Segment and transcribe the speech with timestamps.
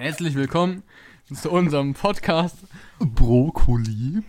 [0.00, 0.82] Herzlich willkommen
[1.30, 2.56] zu unserem Podcast
[3.00, 4.22] Brokkoli.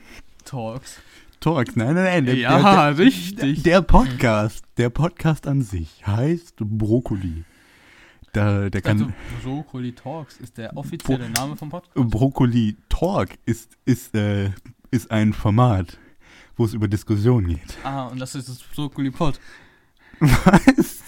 [0.44, 1.00] Talks.
[1.40, 2.26] Talks, nein, nein, nein.
[2.26, 3.64] Der, Ja, der, richtig.
[3.64, 7.46] Der, der Podcast, der Podcast an sich heißt Brokkoli.
[8.34, 9.14] Da, der kann, Also,
[9.46, 11.96] Brokkoli Talks ist der offizielle Name vom Podcast.
[11.96, 14.50] Brokkoli Talk ist, ist, äh,
[14.92, 15.98] ist ein Format,
[16.58, 17.78] wo es über Diskussionen geht.
[17.86, 19.40] Ah, und das ist das Brokkoli Pod.
[20.20, 21.01] Was?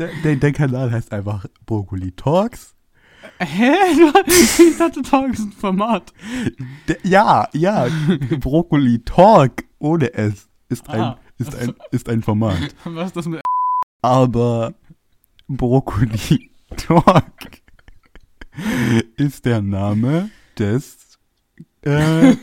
[0.00, 2.74] Der, der, der Kanal heißt einfach Brokkoli Talks.
[3.38, 3.72] Hä?
[4.58, 6.12] Ich dachte, Talks ist ein Format.
[6.88, 7.86] Der, ja, ja,
[8.38, 11.18] Brokkoli Talk ohne S ist ein, Ah.
[11.38, 12.58] ist ein, ist ein Format.
[12.84, 13.40] Was ist das mit
[14.02, 14.72] Aber
[15.48, 17.24] Brokkoli Talk
[19.16, 20.99] ist der Name des,
[21.82, 22.36] äh,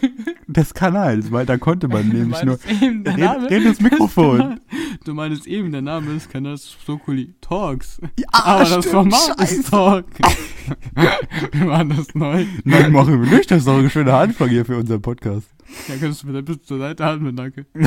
[0.48, 2.58] des Kanals, weil da konnte man nämlich nur.
[2.82, 3.50] eben der Name?
[3.50, 4.38] red ins Mikrofon.
[4.38, 4.62] des Kanals-
[5.06, 8.02] Du meinst eben, der Name des Kanals Brokkoli Talks.
[8.20, 9.56] Ja, Aber das stimmt, Format scheiße.
[9.56, 10.06] ist Talk.
[11.54, 12.46] Wir waren das neu.
[12.66, 13.50] Nein, machen wir nicht.
[13.52, 15.48] Das ist doch ein schöner Anfang hier für unseren Podcast.
[15.88, 17.66] Ja, könntest du mir ein bisschen zur Seite halten, danke.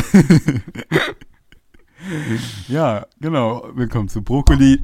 [2.68, 3.68] Ja, genau.
[3.74, 4.80] Willkommen zu Brokkoli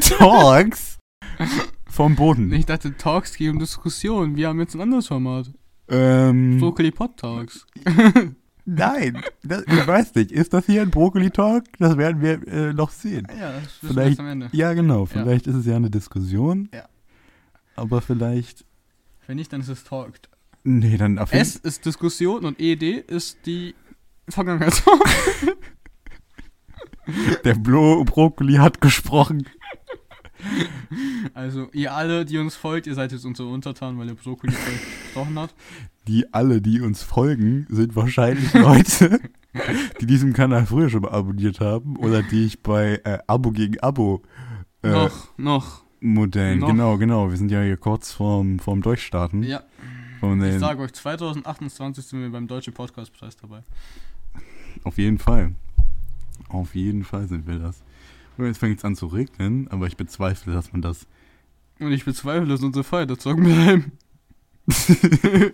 [0.00, 0.98] Talks
[1.88, 2.52] vom Boden.
[2.52, 4.34] Ich dachte, Talks gehen um Diskussion.
[4.34, 5.52] Wir haben jetzt ein anderes Format.
[5.88, 7.66] Ähm, Brokkoli Pod Talks.
[8.64, 10.32] nein, das, ich weiß nicht.
[10.32, 11.64] Ist das hier ein Brokkoli Talk?
[11.78, 13.26] Das werden wir äh, noch sehen.
[13.38, 14.48] Ja, das Vielleicht- am Ende.
[14.52, 15.04] Ja, genau.
[15.06, 16.68] Vielleicht ist es ja eine Diskussion.
[16.72, 16.84] Ja.
[17.76, 18.64] Aber vielleicht.
[19.26, 20.28] Wenn nicht, dann ist es Talked.
[20.64, 23.74] Nee, dann auf jeden S ist Diskussion und ED ist die
[24.28, 24.82] Vergangenheit.
[27.44, 29.46] Der Blo Brokkoli hat gesprochen.
[31.34, 34.52] also, ihr alle, die uns folgt, ihr seid jetzt unsere Untertan, weil der Brokkoli
[35.02, 35.54] gesprochen hat.
[36.06, 39.20] Die alle, die uns folgen, sind wahrscheinlich Leute,
[40.00, 43.78] die diesen Kanal früher schon mal abonniert haben oder die ich bei äh, Abo gegen
[43.80, 44.22] Abo
[44.82, 45.84] äh, noch, noch.
[46.00, 46.58] Modellen.
[46.58, 46.68] Noch.
[46.68, 47.30] Genau, genau.
[47.30, 49.42] Wir sind ja hier kurz vorm, vorm Durchstarten.
[49.42, 49.62] Ja,
[50.22, 53.62] ich sage euch, 2028 sind wir beim Deutschen Podcastpreis dabei.
[54.82, 55.52] auf jeden Fall.
[56.48, 57.82] Auf jeden Fall sind wir das.
[58.36, 61.06] Und jetzt fängt es an zu regnen, aber ich bezweifle, dass man das.
[61.78, 63.92] Und ich bezweifle, dass unsere Feiertage bleiben.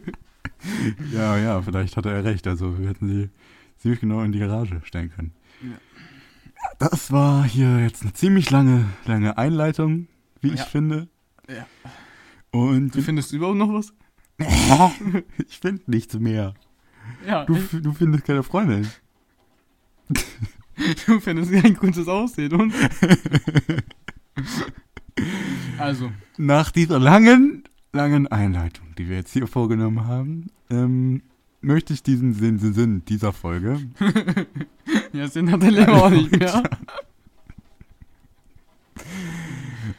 [1.12, 2.46] Ja, ja, vielleicht hat er recht.
[2.46, 3.30] Also wir hätten sie
[3.78, 5.32] ziemlich genau in die Garage stellen können.
[5.62, 5.78] Ja.
[6.78, 10.06] Das war hier jetzt eine ziemlich lange, lange Einleitung,
[10.42, 10.64] wie ich Ja.
[10.66, 11.08] finde.
[11.48, 11.66] Ja.
[12.50, 13.94] Und Du findest überhaupt noch was?
[15.48, 16.52] ich finde nichts mehr.
[17.26, 18.86] Ja, Du, ich- du findest keine Freundin.
[21.06, 22.74] Du findest kein gutes Aussehen und.
[25.78, 31.22] also, Nach dieser langen, langen Einleitung, die wir jetzt hier vorgenommen haben, ähm,
[31.60, 33.80] möchte ich diesen Sinn, Sinn, Sinn dieser Folge
[35.12, 36.62] ja, Sinn hat der Leben auch nicht mehr.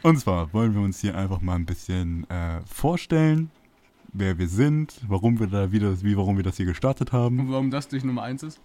[0.02, 3.50] Und zwar wollen wir uns hier einfach mal ein bisschen äh, vorstellen,
[4.12, 7.52] wer wir sind, warum wir da wieder, wie warum wir das hier gestartet haben, Und
[7.52, 8.60] warum das durch Nummer 1 ist?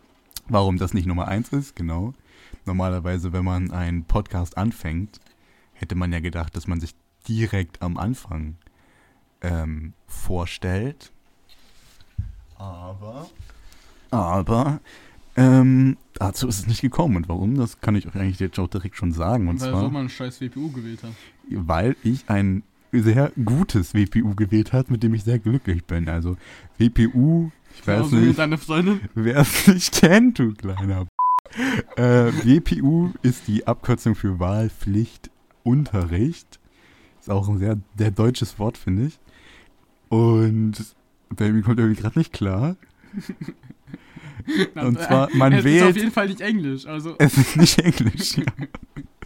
[0.50, 2.13] Warum das nicht Nummer eins ist, genau.
[2.66, 5.19] Normalerweise, wenn man einen Podcast anfängt,
[5.74, 6.96] hätte man ja gedacht, dass man sich
[7.28, 8.56] direkt am Anfang
[9.41, 11.12] ähm, vorstellt.
[12.56, 13.30] Aber,
[14.12, 14.80] aber,
[15.35, 17.16] ähm, dazu ist es nicht gekommen.
[17.16, 19.47] Und warum, das kann ich euch eigentlich jetzt auch direkt schon sagen.
[19.47, 21.12] Und Weil zwar so man ein scheiß WPU gewählt hat.
[21.50, 22.64] weil ich ein
[23.02, 26.09] sehr gutes WPU gewählt habe, mit dem ich sehr glücklich bin.
[26.09, 26.35] Also
[26.78, 28.38] WPU, ich weiß wie nicht,
[29.16, 31.12] wer es nicht kennt, du kleiner B
[31.96, 36.59] äh, WPU ist die Abkürzung für Wahlpflichtunterricht.
[37.19, 39.18] Ist auch ein sehr, sehr deutsches Wort, finde ich.
[40.09, 40.74] Und
[41.29, 42.75] bei mir kommt irgendwie gerade nicht klar.
[44.75, 46.85] Und zwar, man es ist auf wählt- jeden Fall nicht Englisch.
[46.85, 48.35] Also, Es ist nicht Englisch.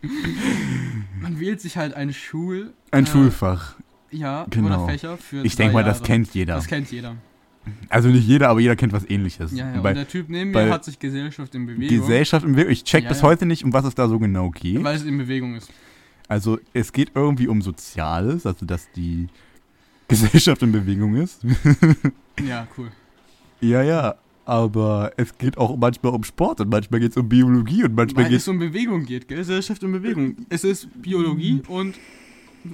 [1.31, 2.73] man wählt sich halt ein Schul...
[2.91, 3.75] Ein äh, Schulfach.
[4.11, 4.67] Ja, Genau.
[4.83, 6.55] oder Fächer für Ich denke mal, das kennt jeder.
[6.55, 7.15] Das kennt jeder.
[7.89, 9.51] Also nicht jeder, aber jeder kennt was ähnliches.
[9.51, 9.71] Ja, ja.
[9.71, 11.99] Und Und bei der Typ neben mir hat sich Gesellschaft in Bewegung.
[11.99, 12.71] Gesellschaft im Bewegung.
[12.71, 13.23] Ich check Ja, bis ja.
[13.23, 14.83] heute nicht, um was es da so genau geht.
[14.83, 15.71] Weil es in Bewegung ist.
[16.27, 19.27] Also es geht irgendwie um Soziales, also dass die
[20.07, 21.45] Gesellschaft in Bewegung ist.
[22.45, 22.89] Ja, cool.
[23.61, 24.15] ja, ja.
[24.45, 28.25] Aber es geht auch manchmal um Sport und manchmal geht es um Biologie und manchmal
[28.27, 29.37] geht es um Bewegung geht, gell?
[29.37, 30.35] Gesellschaft in Bewegung.
[30.49, 31.95] Es ist Biologie und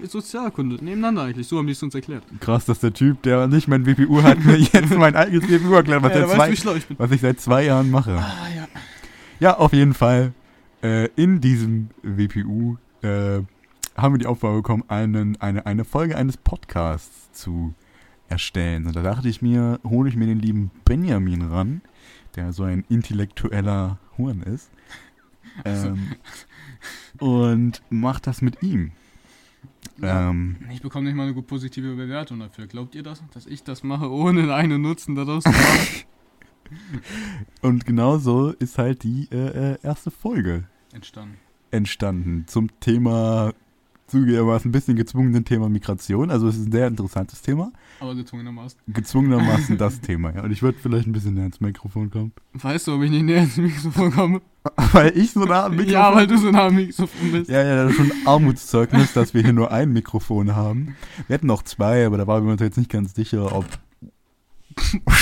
[0.04, 0.76] Sozialkunde.
[0.76, 1.48] Nebeneinander eigentlich.
[1.48, 2.24] So haben die es uns erklärt.
[2.40, 6.04] krass, dass der Typ, der nicht mein WPU hat, mir jetzt mein eigenes WPU erklärt,
[6.04, 8.12] was, ja, weißt, zwei, schlau ich was ich seit zwei Jahren mache.
[8.12, 8.68] Ah, ja.
[9.40, 10.34] Ja, auf jeden Fall.
[10.82, 13.40] Äh, in diesem WPU äh,
[13.96, 17.74] haben wir die Aufgabe bekommen, einen, eine, eine Folge eines Podcasts zu
[18.30, 18.86] erstellen.
[18.88, 21.82] Und da dachte ich mir, hole ich mir den lieben Benjamin ran,
[22.36, 24.70] der so ein intellektueller Huren ist.
[25.66, 26.14] Ähm,
[27.20, 28.92] und mach das mit ihm.
[30.02, 32.68] Ähm, Ich bekomme nicht mal eine gut positive Bewertung dafür.
[32.68, 33.24] Glaubt ihr das?
[33.34, 35.88] Dass ich das mache, ohne einen Nutzen daraus zu haben?
[37.62, 41.38] und genauso ist halt die äh, äh, erste Folge Entstanden.
[41.72, 43.54] entstanden zum Thema,
[44.08, 46.30] zugegebenermaßen ein bisschen gezwungenen Thema Migration.
[46.30, 47.72] Also es ist ein sehr interessantes Thema.
[48.00, 48.80] Aber gezwungenermaßen.
[48.88, 50.44] Gezwungenermaßen das Thema, ja.
[50.44, 52.32] Und ich würde vielleicht ein bisschen näher ins Mikrofon kommen.
[52.54, 54.42] Weißt du, ob ich nicht näher ins Mikrofon komme?
[54.92, 57.50] Weil ich so nah am Mikrofon Ja, weil du so nah am Mikrofon bist.
[57.50, 60.98] Ja, ja, das ist schon ein Armutszeugnis, dass wir hier nur ein Mikrofon haben.
[61.28, 63.66] Wir hätten noch zwei, aber da waren wir uns jetzt nicht ganz sicher, ob.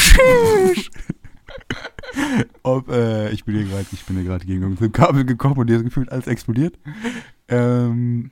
[2.63, 5.67] ob, äh, ich bin hier gerade, ich bin hier gerade gegen irgendein Kabel gekommen und
[5.67, 6.79] hier ist gefühlt alles explodiert.
[7.47, 8.31] Ähm,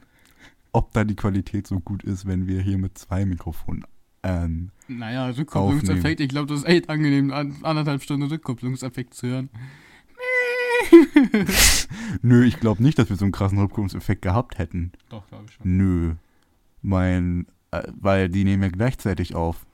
[0.72, 3.86] ob da die Qualität so gut ist, wenn wir hier mit zwei Mikrofonen.
[4.24, 6.22] Ähm, Naja, Rückkopplungseffekt.
[6.22, 9.50] Ich glaube, das ist echt angenehm, an, anderthalb Stunden Rückkopplungseffekt zu hören.
[12.22, 14.92] nö, ich glaube nicht, dass wir so einen krassen Rückkopplungseffekt gehabt hätten.
[15.10, 15.78] Doch, glaube ich schon.
[15.78, 16.14] Nö.
[16.82, 19.66] Mein, äh, weil die nehmen ja gleichzeitig auf.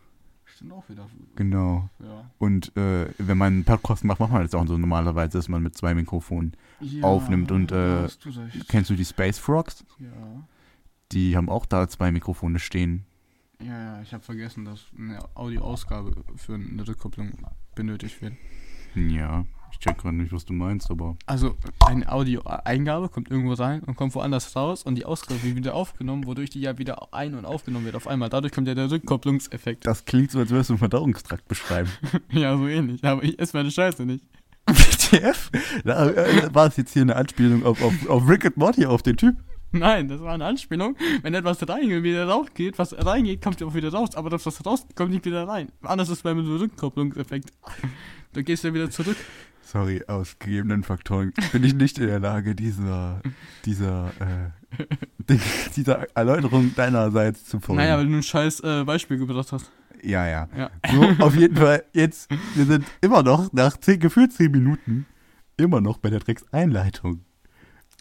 [0.46, 1.08] Stimmt auch wieder.
[1.36, 1.90] Genau.
[2.04, 2.30] Ja.
[2.38, 5.64] Und äh, wenn man einen Podcast macht, macht man das auch so normalerweise, dass man
[5.64, 8.32] mit zwei Mikrofonen ja aufnimmt und, äh, du.
[8.68, 9.86] Kennst du die Space Frogs?
[10.00, 10.08] Ja.
[11.12, 13.06] Die haben auch da zwei Mikrofone stehen.
[13.62, 17.34] Ja, ja, ich habe vergessen, dass eine Audioausgabe für eine Rückkopplung
[17.76, 18.34] benötigt wird.
[18.96, 21.18] Ja, ich check gerade nicht, was du meinst, aber.
[21.26, 25.76] Also eine Audioeingabe kommt irgendwo rein und kommt woanders raus und die Ausgabe wird wieder
[25.76, 28.30] aufgenommen, wodurch die ja wieder ein- und aufgenommen wird auf einmal.
[28.30, 29.86] Dadurch kommt ja der Rückkopplungseffekt.
[29.86, 31.90] Das klingt so, als würdest du einen Verdauungstrakt beschreiben.
[32.32, 33.04] ja, so ähnlich.
[33.04, 34.24] Aber ich esse meine Scheiße nicht.
[34.68, 35.52] WTF?
[35.84, 39.02] Da, äh, war es jetzt hier eine Anspielung auf, auf, auf Rick and Morty, auf
[39.02, 39.36] den Typ?
[39.72, 40.96] Nein, das war eine Anspielung.
[41.22, 44.16] Wenn etwas reingeht, wieder rausgeht, was reingeht, kommt ja auch wieder raus.
[44.16, 45.72] Aber das, was rausgeht, kommt nicht wieder rein.
[45.82, 47.52] Anders ist beim Rückkopplungseffekt.
[48.32, 49.18] Da gehst du ja wieder zurück.
[49.64, 53.22] Sorry, aus gegebenen Faktoren bin ich nicht in der Lage, dieser,
[53.66, 55.36] dieser, äh,
[55.76, 57.82] dieser Erläuterung deinerseits zu folgen.
[57.82, 59.72] Naja, weil du ein scheiß äh, Beispiel gebracht hast.
[60.04, 60.48] ja, ja.
[60.56, 60.70] Ja.
[60.92, 65.08] So, auf jeden Fall, jetzt, wir sind immer noch, nach zehn, gefühlt zehn Minuten,
[65.58, 67.26] immer noch bei der Dreckseinleitung.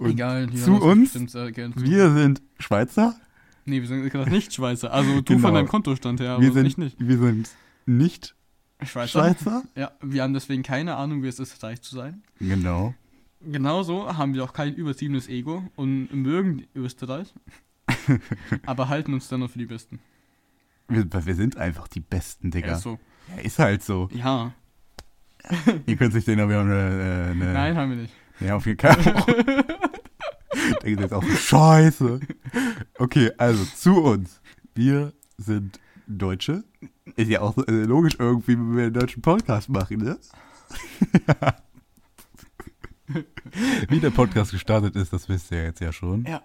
[0.00, 0.48] Und Egal.
[0.52, 1.20] zu haben uns, zu.
[1.46, 3.16] wir sind Schweizer,
[3.68, 4.92] Nee, wir sind gerade nicht Schweizer.
[4.92, 5.40] Also du Genau.
[5.40, 6.96] von deinem Kontostand her, aber wir, sind, ich nicht.
[6.98, 7.50] wir sind
[7.84, 8.34] nicht
[8.82, 9.08] Schweizer.
[9.20, 9.62] Schweizer.
[9.74, 12.22] Ja, wir haben deswegen keine Ahnung, wie es ist, reich zu sein.
[12.40, 12.94] Genau.
[13.42, 17.34] Genauso haben wir auch kein übertriebenes Ego und mögen Österreich,
[18.66, 20.00] aber halten uns dann noch für die Besten.
[20.88, 22.68] Wir, wir sind einfach die Besten, Digga.
[22.68, 22.98] Ja, ist so.
[23.36, 24.08] Ja, ist halt so.
[24.12, 24.52] Ja,
[25.86, 28.14] Ihr könnt sich den aber auch eine, äh, eine nein, haben wir nicht.
[28.40, 28.96] Ja, auf jeden Fall.
[30.82, 32.20] Denkt jetzt auch Scheiße.
[32.98, 34.40] Okay, also zu uns.
[34.74, 36.64] Wir sind Deutsche.
[37.16, 40.18] Ist ja auch äh, logisch irgendwie, wenn wir einen deutschen Podcast machen, ne?
[43.88, 46.24] Wie der Podcast gestartet ist, das wisst ihr jetzt ja schon.
[46.26, 46.42] Ja,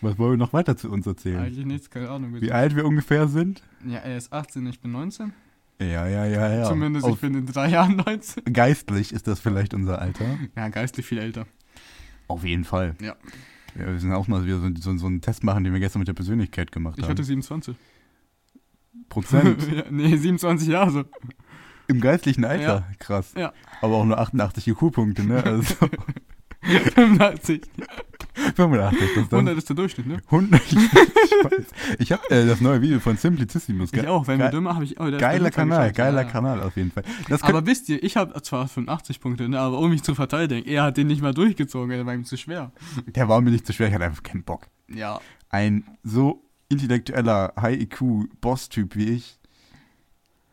[0.00, 1.40] Was wollen wir noch weiter zu uns erzählen?
[1.40, 2.40] eigentlich nichts, keine Ahnung.
[2.40, 3.62] Wie alt wir ungefähr sind?
[3.84, 5.32] Ja, er ist 18, ich bin 19.
[5.78, 6.64] Ja, ja, ja, ja.
[6.64, 8.44] Zumindest Auf ich bin in drei Jahren 19.
[8.52, 10.24] geistlich ist das vielleicht unser Alter.
[10.56, 11.46] Ja, geistlich viel älter.
[12.28, 12.94] Auf jeden Fall.
[13.00, 13.14] Ja.
[13.74, 15.98] Ja, wir müssen auch mal wieder so, so, so einen Test machen, den wir gestern
[15.98, 17.10] mit der Persönlichkeit gemacht Ich haben.
[17.10, 17.76] hatte 27.
[19.10, 19.70] Prozent.
[19.72, 21.06] ja, nee, 27 Jahre.
[21.88, 23.34] Im geistlichen Alter, krass.
[23.36, 23.52] Ja.
[23.80, 25.44] Aber auch nur 88 IQ-Punkte, ne?
[25.44, 25.74] Also
[26.66, 27.62] 85.
[28.54, 30.18] 85, das ist dann 100 ist der Durchschnitt, ne?
[30.26, 30.60] 100.
[31.98, 33.92] Ich, habe äh, das neue Video von Simplicissimus.
[33.92, 35.00] Ich auch, wenn wir dümmer habe ich.
[35.00, 36.28] Oh, Geiler Kanal, geiler Ja.
[36.28, 37.04] Kanal auf jeden Fall.
[37.40, 40.84] Aber wisst ihr, ich habe zwar 85 Punkte, ne, aber um mich zu verteidigen, er
[40.84, 42.72] hat den nicht mal durchgezogen, der war ihm zu schwer.
[43.06, 44.68] der war mir nicht zu schwer, ich hatte einfach keinen Bock.
[44.88, 45.20] Ja.
[45.48, 49.38] Ein so intellektueller High-IQ-Boss-Typ wie ich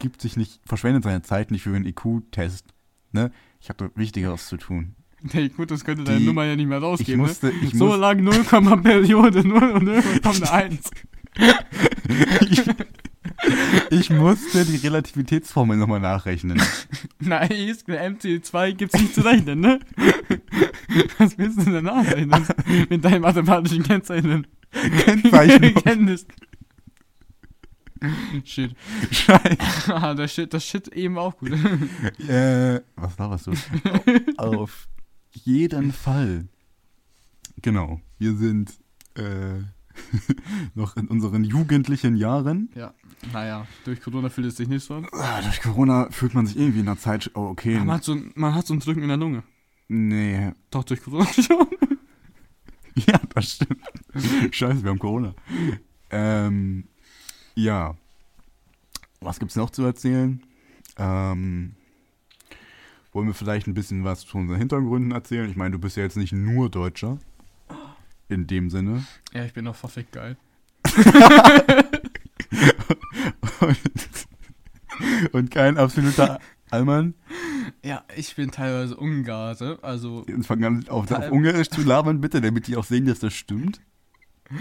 [0.03, 2.65] gibt sich nicht, verschwendet seine Zeit nicht für einen IQ-Test.
[3.13, 3.31] Ne?
[3.61, 4.95] Ich hatte Wichtigeres zu tun.
[5.33, 7.21] Nee, gut, das könnte deine Die- Nummer ja nicht mehr Ich rausgeben.
[7.21, 7.53] musste, ne?
[7.63, 8.43] ich so muss, lang 0,
[8.83, 10.91] Periode 0 und 0 kommt eine 1.
[12.49, 12.61] ich,
[13.89, 16.61] ich musste die Relativitätsformel nochmal nachrechnen.
[17.19, 19.79] Nice, eine MC2 gibt's nicht zu rechnen, ne?
[21.17, 22.45] Was willst du denn nachrechnen?
[22.89, 24.45] Mit deinen mathematischen Kennzeichen.
[24.71, 25.73] Kennzeichnung.
[25.75, 26.25] Kenntnis.
[28.43, 28.75] Shit.
[29.09, 29.57] Scheiße.
[29.87, 31.53] Ah, das Shit, das Shit eben auch gut.
[32.27, 33.53] Äh, was laberst du?
[34.35, 34.89] Auf
[35.33, 36.47] jeden Fall.
[37.61, 38.01] Genau.
[38.17, 38.73] Wir sind
[39.15, 39.59] äh,
[40.75, 42.69] noch in unseren jugendlichen Jahren.
[42.75, 42.93] Ja,
[43.31, 45.03] naja, durch Corona fühlt es sich nicht so.
[45.11, 47.31] Ah, durch Corona fühlt man sich irgendwie in der Zeit.
[47.35, 47.77] Oh, okay.
[47.79, 49.43] Man hat, so, ein- man hat so ein Drücken in der Lunge.
[49.87, 50.51] Nee.
[50.71, 51.67] Doch, durch Corona schon.
[53.07, 53.81] Ja, das stimmt.
[54.53, 55.33] Scheiße, wir haben Corona.
[56.11, 56.83] Ähm,
[57.55, 57.95] ja.
[59.19, 60.43] Was gibt's noch zu erzählen?
[60.97, 61.73] Ähm,
[63.13, 65.49] wollen wir vielleicht ein bisschen was zu unseren Hintergründen erzählen?
[65.49, 67.19] Ich meine, du bist ja jetzt nicht nur Deutscher.
[68.27, 69.05] In dem Sinne.
[69.33, 70.37] Ja, ich bin doch verfickt geil.
[73.61, 73.79] und,
[75.33, 76.39] und kein absoluter
[76.71, 77.13] Allmann.
[77.83, 82.41] Ja, ich bin teilweise Ungare, also Jetzt fang an, auf, auf Ungarisch zu labern, bitte,
[82.41, 83.81] damit die auch sehen, dass das stimmt.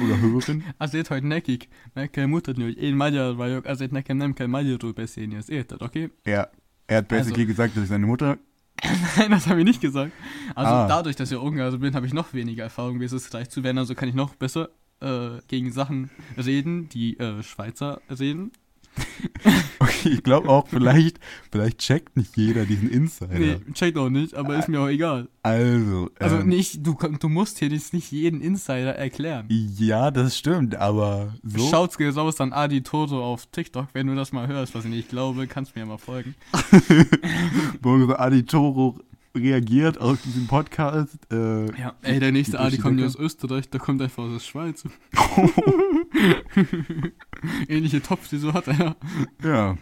[0.01, 0.65] Oder hören.
[0.79, 4.93] azért, hogy nekik meg kell mutatni, hogy én magyar vagyok, azért nekem nem kell magyarul
[4.93, 6.13] beszélni, ezt érted, okay?
[6.23, 6.51] Er,
[6.93, 8.39] er hat basically gesagt, dass ich seine Mutter.
[9.17, 10.13] Nein, das habe ich nicht gesagt.
[10.55, 10.87] Also Ah.
[10.89, 13.63] dadurch, dass ich Ungar bin, habe ich noch weniger Erfahrung, wie es ist, gleich zu
[13.63, 14.71] werden, also kann ich noch besser
[15.01, 18.53] äh, gegen Sachen reden, die äh, Schweizer reden.
[19.79, 21.19] Okay, ich glaube auch, vielleicht,
[21.51, 23.39] vielleicht checkt nicht jeder diesen Insider.
[23.39, 25.29] Nee, checkt auch nicht, aber ist mir auch egal.
[25.43, 29.47] Also, Also ähm, nicht, du, du musst hier jetzt nicht jeden Insider erklären.
[29.49, 31.69] Ja, das stimmt, aber so.
[31.69, 35.09] Schaut's raus an Adi Toto auf TikTok, wenn du das mal hörst, was ich nicht
[35.09, 36.37] glaube, kannst mir ja mal folgen.
[38.17, 39.01] Adi Toro
[39.35, 41.19] reagiert auf diesen Podcast.
[41.33, 44.41] Äh, Ja, ey, der nächste Adi kommt ja aus Österreich, der kommt einfach aus der
[44.41, 44.85] Schweiz.
[47.69, 48.97] Ähnliche Topf, die so hat er.
[49.43, 49.77] ja.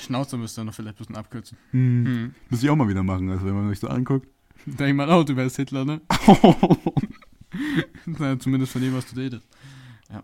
[0.00, 1.56] Schnauze müsste er noch vielleicht ein bisschen abkürzen.
[1.70, 2.06] Hm.
[2.06, 2.34] Hm.
[2.50, 4.28] Muss ich auch mal wieder machen, also wenn man sich so anguckt.
[4.66, 6.00] Denk mal auch, du wärst Hitler, ne?
[8.06, 9.46] Na, zumindest von dem, was du redest.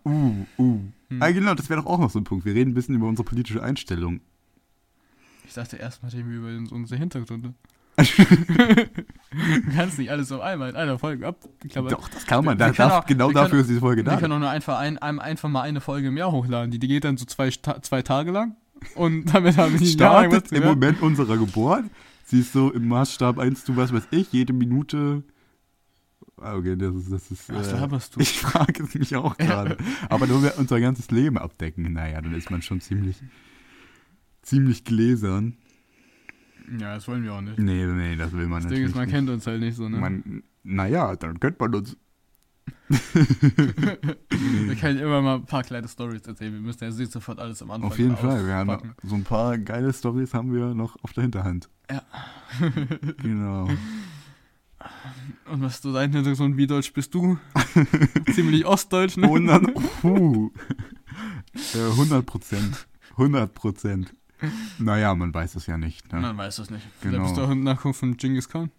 [0.05, 0.81] uh, uh.
[1.09, 1.23] Hm.
[1.23, 2.45] Ah, genau, das wäre doch auch noch so ein Punkt.
[2.45, 4.21] Wir reden ein bisschen über unsere politische Einstellung.
[5.47, 7.55] Ich dachte erst mal reden wir über unsere Hintergründe.
[8.07, 11.89] Du kannst nicht alles auf einmal in einer Folge abklappern.
[11.91, 12.59] Doch, das kann man.
[12.59, 14.17] Wir Da, darf, auch- genau wir dafür können- ist diese Folge Wir da.
[14.19, 16.71] können auch nur einfach, ein, ein, einfach mal eine Folge im Jahr hochladen.
[16.71, 18.57] Die, die geht dann so zwei, zwei Tage lang.
[18.95, 21.85] Und damit haben wir die Startet im Moment unserer Geburt.
[22.25, 25.23] Sie ist so im Maßstab 1 zu was weiß ich, jede Minute.
[26.41, 27.13] Ah, Okay, das ist.
[27.13, 28.21] Das ist Was äh, laberst du?
[28.23, 29.77] ich frage es mich auch gerade.
[30.09, 33.17] Aber nur wir unser ganzes Leben abdecken, naja, dann ist man schon ziemlich.
[34.43, 35.57] ziemlich gläsern.
[36.79, 37.59] Ja, das wollen wir auch nicht.
[37.59, 39.15] Nee, nee, das will man Das Ding natürlich ist, man nicht.
[39.15, 39.99] kennt uns halt nicht so, ne?
[39.99, 41.97] Man, naja, dann könnte man uns.
[42.89, 46.53] wir können immer mal ein paar kleine Stories erzählen.
[46.53, 48.47] Wir müssen ja nicht sofort alles am Anfang Auf jeden Fall.
[48.47, 51.69] Wir haben so ein paar geile Stories haben wir noch auf der Hinterhand.
[51.91, 52.03] Ja.
[53.23, 53.69] Genau.
[55.51, 57.39] Und was du dein Hintergrund, wie deutsch bist du?
[58.33, 59.29] Ziemlich ostdeutsch, ne?
[59.29, 60.51] Und dann, puh,
[61.75, 62.87] äh, 100 Prozent.
[63.13, 64.15] 100 Prozent.
[64.79, 66.13] Naja, man weiß es ja nicht.
[66.13, 66.21] Ne?
[66.21, 66.87] Man weiß das nicht.
[66.99, 67.25] Vielleicht Genau.
[67.29, 68.71] bist du auch ein Nachkommen von Genghis Khan.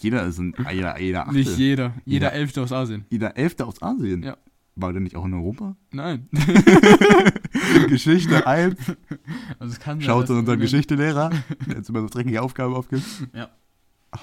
[0.00, 1.34] Jeder ist ein, jeder, jeder Achte.
[1.34, 1.94] Nicht jeder.
[2.04, 2.32] Jeder Ja.
[2.34, 3.06] Elfte aus Asien.
[3.08, 4.22] Jeder Elfte aus Asien.
[4.22, 4.36] Ja.
[4.76, 5.76] War der nicht auch in Europa?
[5.92, 6.28] Nein.
[7.88, 8.76] Geschichte 1.
[9.58, 11.30] Also es kann Schaut zu unserem Geschichtslehrer,
[11.68, 13.04] der jetzt immer so dreckige Aufgaben aufgibt.
[13.32, 13.48] Ja.
[14.10, 14.20] Das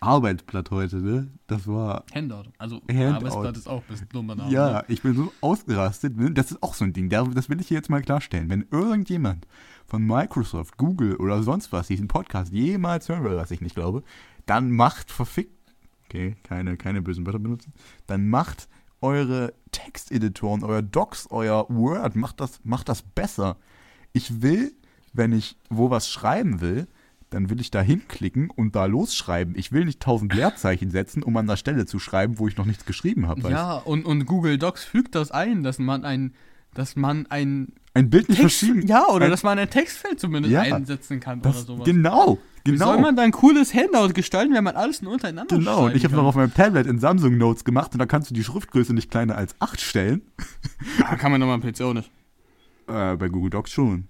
[0.00, 1.28] Arbeitsblatt heute, ne?
[1.46, 2.04] Das war.
[2.14, 2.44] Handout.
[2.58, 3.16] Also Handout.
[3.16, 4.52] Arbeitsblatt ist auch ein bisschen dummer Name.
[4.52, 4.84] Ja, ne?
[4.88, 6.16] ich bin so ausgerastet.
[6.16, 6.32] Ne?
[6.32, 7.08] Das ist auch so ein Ding.
[7.08, 8.48] da- Das will ich hier jetzt mal klarstellen.
[8.50, 9.46] Wenn irgendjemand
[9.92, 14.02] von Microsoft, Google oder sonst was diesen Podcast jemals hören will, was ich nicht glaube,
[14.46, 15.52] dann macht verfickt.
[16.06, 17.74] Okay, keine, keine bösen Wörter benutzen.
[18.06, 18.68] Dann macht
[19.02, 23.58] eure Texteditoren, euer Docs, euer Word, macht das, macht das besser.
[24.14, 24.72] Ich will,
[25.12, 26.88] wenn ich wo was schreiben will,
[27.28, 29.58] dann will ich da hinklicken und da losschreiben.
[29.58, 32.64] Ich will nicht tausend Leerzeichen setzen, um an der Stelle zu schreiben, wo ich noch
[32.64, 33.50] nichts geschrieben habe.
[33.50, 36.32] Ja, und, und Google Docs fügt das ein, dass man ein,
[36.72, 38.86] dass man ein Ein Bild nicht Text, verschieben.
[38.86, 41.84] ja, oder Ein- dass man ein Textfeld zumindest Ja, einsetzen kann das, oder sowas.
[41.84, 42.86] Genau, Wie genau.
[42.86, 46.04] soll man da ein cooles Handout gestalten, wenn man alles nur untereinander Genau, und ich
[46.04, 48.94] habe noch auf meinem Tablet in Samsung Notes gemacht und da kannst du die Schriftgröße
[48.94, 50.22] nicht kleiner als 8 stellen.
[50.36, 50.46] kann?
[51.06, 52.10] Ah, kann man nochmal am PC auch nicht.
[52.88, 54.08] Äh, bei Google Docs schon.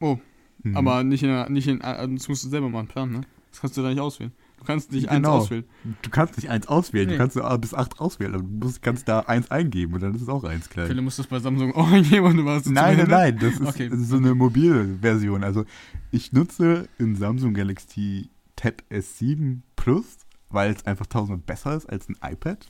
[0.00, 0.18] Oh,
[0.64, 0.76] Mhm.
[0.76, 3.20] aber nicht in, nicht in, äh, das musst du selber mal planen, ne?
[3.52, 4.32] Das kannst du da nicht auswählen.
[4.58, 5.36] Du kannst nicht eins Genau.
[5.38, 5.64] auswählen.
[6.02, 7.12] Du kannst nicht eins auswählen, Nee.
[7.14, 10.14] du kannst nur bis 8 auswählen, aber du musst, kannst da eins eingeben und dann
[10.14, 10.86] ist es auch eins klein.
[10.88, 13.54] Vielleicht musst du es bei Samsung auch eingeben und du warst Nein, nein, nein, das
[13.54, 13.88] ist, Okay.
[13.88, 15.42] das so eine mobile Version.
[15.44, 15.64] Also
[16.10, 20.18] ich nutze in Samsung Galaxy Tab S7 Plus,
[20.50, 22.66] weil es einfach tausendmal besser ist als ein iPad.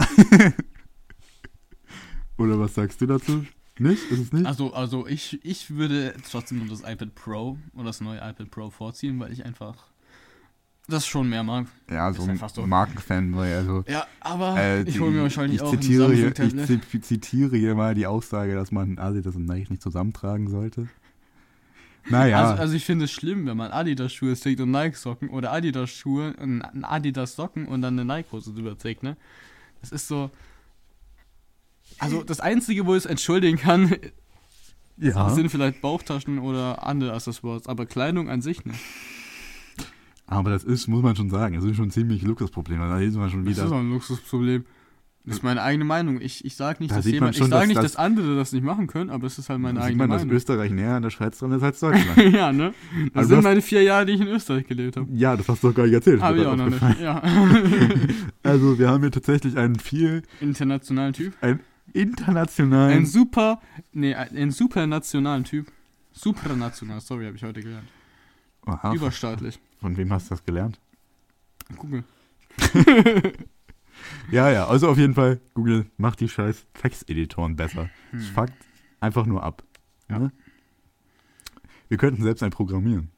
[2.38, 3.46] Oder was sagst du dazu?
[3.78, 4.10] Nicht?
[4.10, 4.46] Ist es nicht?
[4.46, 8.70] Also, also ich, ich würde trotzdem nur das iPad Pro oder das neue iPad Pro
[8.70, 9.76] vorziehen, weil ich einfach
[10.88, 11.66] das schon mehr mag.
[11.90, 12.66] ja, ist so ein so.
[12.66, 13.52] Markenfanboy.
[13.52, 17.56] Also, Ja, aber äh, ich hole mir wahrscheinlich ich auch ein zitiere, hier, ich zitiere
[17.56, 20.88] hier mal die Aussage, dass man Adidas und Nike nicht zusammentragen sollte.
[22.08, 26.34] Naja, Also, also ich finde es schlimm, wenn man Adidas-Schuhe trägt und Nike-Socken oder Adidas-Schuhe
[26.40, 29.16] und Adidas-Socken und dann eine Nike-Hose drüber trägt, ne?
[29.80, 30.30] Das ist so...
[31.98, 33.96] Also das Einzige, wo ich es entschuldigen kann,
[34.98, 35.30] ja.
[35.30, 38.78] sind vielleicht Bauchtaschen oder andere Accessoires, aber Kleidung an sich nicht.
[40.26, 42.78] Aber das ist, muss man schon sagen, das ist schon ein ziemlich Luxusproblem.
[42.78, 43.76] Da ist man schon Das ist auch wieder.
[43.78, 44.64] ein Luxusproblem.
[45.24, 46.20] Das ist meine eigene Meinung.
[46.20, 47.92] Ich, ich sage nicht, Da dass sieht man jemand, schon, ich sage dass nicht, das-
[47.94, 50.10] dass andere das nicht machen können, aber es ist halt meine Da sieht eigene man,
[50.10, 50.36] dass Meinung.
[50.36, 52.16] Österreich näher an der Schweiz dran ist als Deutschland.
[52.32, 52.72] ja, ne?
[53.12, 55.08] Das Also sind das- meine vier Jahre, die ich in Österreich gelebt habe.
[55.12, 56.22] ja, das hast du doch gar nicht erzählt.
[56.22, 57.00] Habe ich auch noch nicht.
[57.00, 57.20] Ja.
[58.44, 61.34] Also, wir haben hier tatsächlich einen viel, Internationalen Typ.
[61.40, 61.58] einen
[61.92, 62.98] internationalen.
[62.98, 63.60] Ein super,
[63.92, 65.66] nee, ein, ein supernationalen Typ.
[66.12, 67.88] Supranational, sorry, habe ich heute gelernt.
[68.64, 69.58] Aha, Überstaatlich.
[69.80, 70.80] Von wem hast du das gelernt?
[71.76, 72.04] Google.
[74.30, 77.88] Ja, ja, also auf jeden Fall, Google macht die scheiß Texteditoren besser.
[78.10, 78.18] Hm.
[78.18, 78.52] Das fuckt
[79.00, 79.62] einfach nur ab.
[80.10, 80.18] Ja.
[80.18, 80.32] Ne?
[81.88, 83.10] Wir könnten selbst ein programmieren.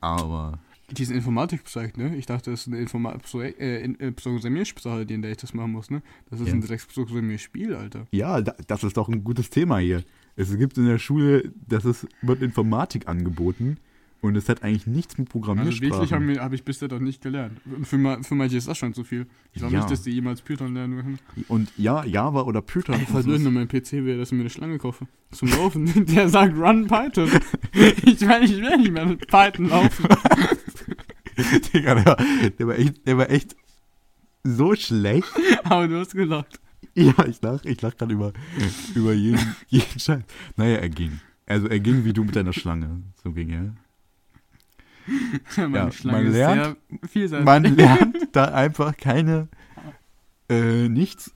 [0.00, 0.58] Aber,
[0.90, 2.16] Die sind Informatik bezeigt, ne?
[2.16, 5.54] Ich dachte, das ist eine Informa Pro äh, in, äh, die in der ich das
[5.54, 6.02] machen muss, ne?
[6.28, 6.54] Das ist Ja.
[6.54, 8.06] ein direktes Programmierspiel, Alter.
[8.10, 10.02] ja, da, das ist doch ein gutes Thema hier.
[10.34, 13.78] Es gibt in der Schule, das ist, wird Informatik angeboten
[14.22, 15.92] und es hat eigentlich nichts mit Also Programmiersprachen.
[15.92, 17.60] wirklich habe hab ich bisher doch nicht gelernt.
[17.82, 19.26] Für, für manche ist das schon zu viel.
[19.52, 19.80] Ich glaube Ja.
[19.80, 21.18] nicht, dass die jemals Python lernen werden.
[21.48, 22.94] Und ja, Java oder Python.
[22.94, 25.06] Ey, wenn mein PC wäre, dass ich mir eine Schlange kaufe.
[25.32, 26.06] Zum Laufen.
[26.06, 27.28] Der sagt Run Python.
[28.04, 30.06] ich meine, ich will nicht mehr mit Python laufen.
[31.74, 32.16] Digga, der, war-
[32.58, 33.56] der, war echt, der war echt
[34.44, 35.26] so schlecht.
[35.64, 36.60] Aber du hast gelacht.
[36.94, 38.32] Ja, ich lach, ich lach gerade über,
[38.94, 40.22] über jeden, jeden Scheiß.
[40.56, 41.20] Naja, er ging.
[41.46, 43.02] Also er ging wie du mit deiner Schlange.
[43.22, 43.74] So ging er.
[45.56, 47.44] Meine Ja, Schlange man ist lernt-.
[47.44, 49.48] Man lernt da einfach keine,
[50.48, 51.34] äh, nichts,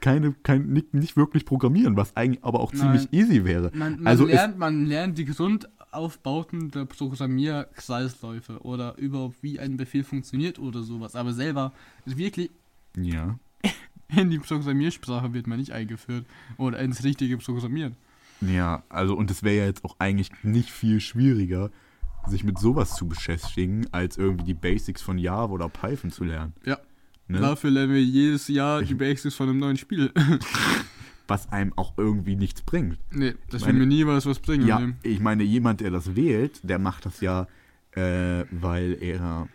[0.00, 3.20] keine, kein, nicht, nicht wirklich programmieren, was eigentlich aber auch ziemlich Nein.
[3.20, 3.70] easy wäre.
[3.74, 10.04] Man, man, Also lernt, man lernt die Grundaufbauten der Programmierkreisläufe oder überhaupt wie ein Befehl
[10.04, 11.14] funktioniert oder sowas.
[11.16, 11.72] Aber selber
[12.04, 12.50] wirklich
[12.96, 13.38] Ja.
[14.16, 16.24] in die Programmiersprache wird man nicht eingeführt
[16.56, 17.96] oder ins richtige Programmieren.
[18.40, 21.70] Ja, also und es wäre ja jetzt auch eigentlich nicht viel schwieriger,
[22.28, 26.52] sich mit sowas zu beschäftigen, als irgendwie die Basics von Java oder Python zu lernen.
[26.64, 26.78] Ja.
[27.28, 27.40] Ne?
[27.40, 30.12] Dafür lernen wir jedes Jahr Ich- die Basics von einem neuen Spiel.
[31.28, 32.96] Was einem auch irgendwie nichts bringt.
[33.10, 34.66] nee, das will mir nie was, was bringen.
[34.66, 34.96] Ja, Leben.
[35.02, 37.46] ich meine, jemand, der das wählt, der macht das ja,
[37.92, 39.46] äh, weil er.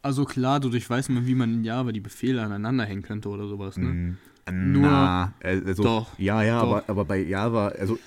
[0.00, 3.46] Also klar, dadurch weiß man, wie man in Java die Befehle aneinander hängen könnte oder
[3.48, 3.76] sowas.
[3.76, 4.16] Ne?
[4.50, 6.68] mh, Nur- na, äh, also, Doch, Ja, ja, doch.
[6.76, 7.98] Aber, aber bei Java, also.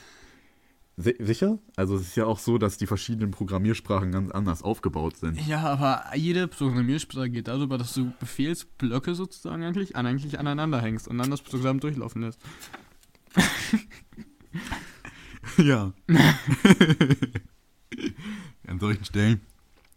[0.97, 1.59] Si- Sicher?
[1.75, 5.39] Also, es ist ja auch so, dass die verschiedenen Programmiersprachen ganz anders aufgebaut sind.
[5.47, 11.07] Ja, aber jede Programmiersprache geht darüber, dass du Befehlsblöcke sozusagen eigentlich, an, eigentlich aneinander hängst
[11.07, 12.39] und dann das Programm durchlaufen lässt.
[15.57, 15.93] Ja.
[18.67, 19.41] An solchen Stellen,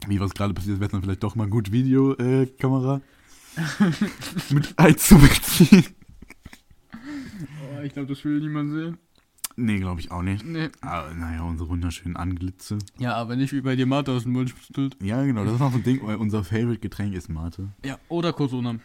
[0.06, 3.00] wie was gerade passiert ist, wäre es dann vielleicht doch mal gut, Videokamera
[4.50, 5.86] mit einzubeziehen.
[6.92, 8.98] Oh, ich glaube, das will niemand sehen.
[9.56, 10.44] Nee, glaube ich auch nicht.
[10.44, 10.68] Nee.
[10.82, 12.78] Aber naja, unsere wunderschönen Anglitze.
[12.98, 14.96] Ja, aber nicht wie bei dir Mate aus dem Mund spült.
[15.02, 17.70] Ja, genau, das ist noch so ein Ding, weil unser Favorite-Getränk ist Mate.
[17.84, 18.76] Ja, oder Corona.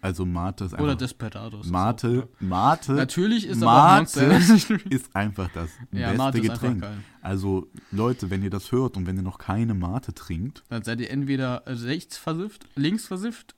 [0.00, 0.84] Also Mate ist einfach...
[0.84, 1.66] Oder Desperados.
[1.68, 2.92] Mate, auch Mate.
[2.92, 4.88] Natürlich ist aber Mate auch Monster Energy.
[4.94, 6.80] ist einfach das Ja, beste Mate ist Getränk.
[6.82, 6.98] geil.
[7.22, 11.00] Also, Leute, wenn ihr das hört und wenn ihr noch keine Mate trinkt, Dann seid
[11.00, 13.55] ihr entweder rechts versifft, links versifft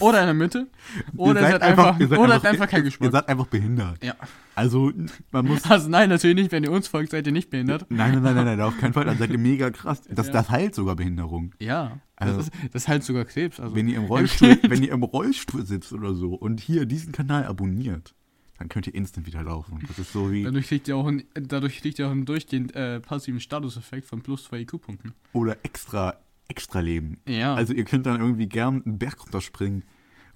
[0.00, 0.68] oder in der Mitte.
[1.16, 3.12] Oder ihr ihr seid einfach, ihr seid oder einfach keinen Ihr Geschmack.
[3.12, 4.02] seid einfach behindert.
[4.02, 4.14] Ja.
[4.54, 4.92] Also,
[5.30, 7.86] man muss Also nein, natürlich nicht, wenn ihr uns folgt, seid ihr nicht behindert.
[7.90, 9.04] Nein, nein, nein, nein, nein, auf keinen Fall.
[9.04, 10.02] Dann seid ihr mega krass.
[10.10, 10.32] Das, Ja.
[10.32, 11.54] das heilt sogar Behinderung.
[11.58, 13.60] Ja, Also- das, ist, das halt sogar Krebs.
[13.60, 17.12] Also Wenn ihr im Rollstuhl, wenn ihr im Rollstuhl sitzt oder so und hier diesen
[17.12, 18.14] Kanal abonniert,
[18.58, 19.80] dann könnt ihr instant wieder laufen.
[19.88, 20.44] Das ist so wie.
[20.44, 24.22] dadurch kriegt ihr auch einen, dadurch kriegt ihr auch einen durchgehend äh, passiven Statuseffekt von
[24.22, 25.14] plus 2 IQ-Punkten.
[25.32, 26.14] Oder extra,
[26.48, 27.18] extra Leben.
[27.26, 27.54] Ja.
[27.54, 29.84] Also ihr könnt dann irgendwie gern einen Berg runterspringen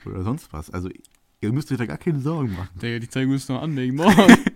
[0.05, 0.71] oder sonst was.
[0.71, 0.89] Also
[1.41, 2.79] ihr müsst euch da gar keine Sorgen machen.
[2.81, 4.37] Digga, die zeigen uns noch an wegen morgen.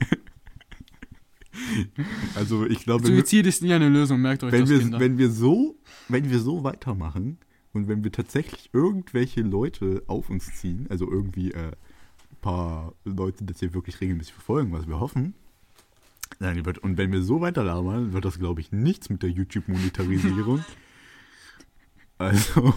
[2.34, 4.78] Also ich glaube, wenn wir, Suizid ist nie eine Lösung, merkt euch wenn, das, wir,
[4.78, 5.00] Kinder.
[5.00, 5.76] wenn wir so,
[6.08, 7.38] wenn wir so weitermachen
[7.72, 13.44] und wenn wir tatsächlich irgendwelche Leute auf uns ziehen, also irgendwie äh, ein paar Leute,
[13.44, 15.34] das hier wirklich regelmäßig verfolgen, was wir hoffen,
[16.38, 20.64] dann wird, und wenn wir so weiterlabern, wird das, glaube ich, nichts mit der YouTube-Monetarisierung.
[22.20, 22.74] also,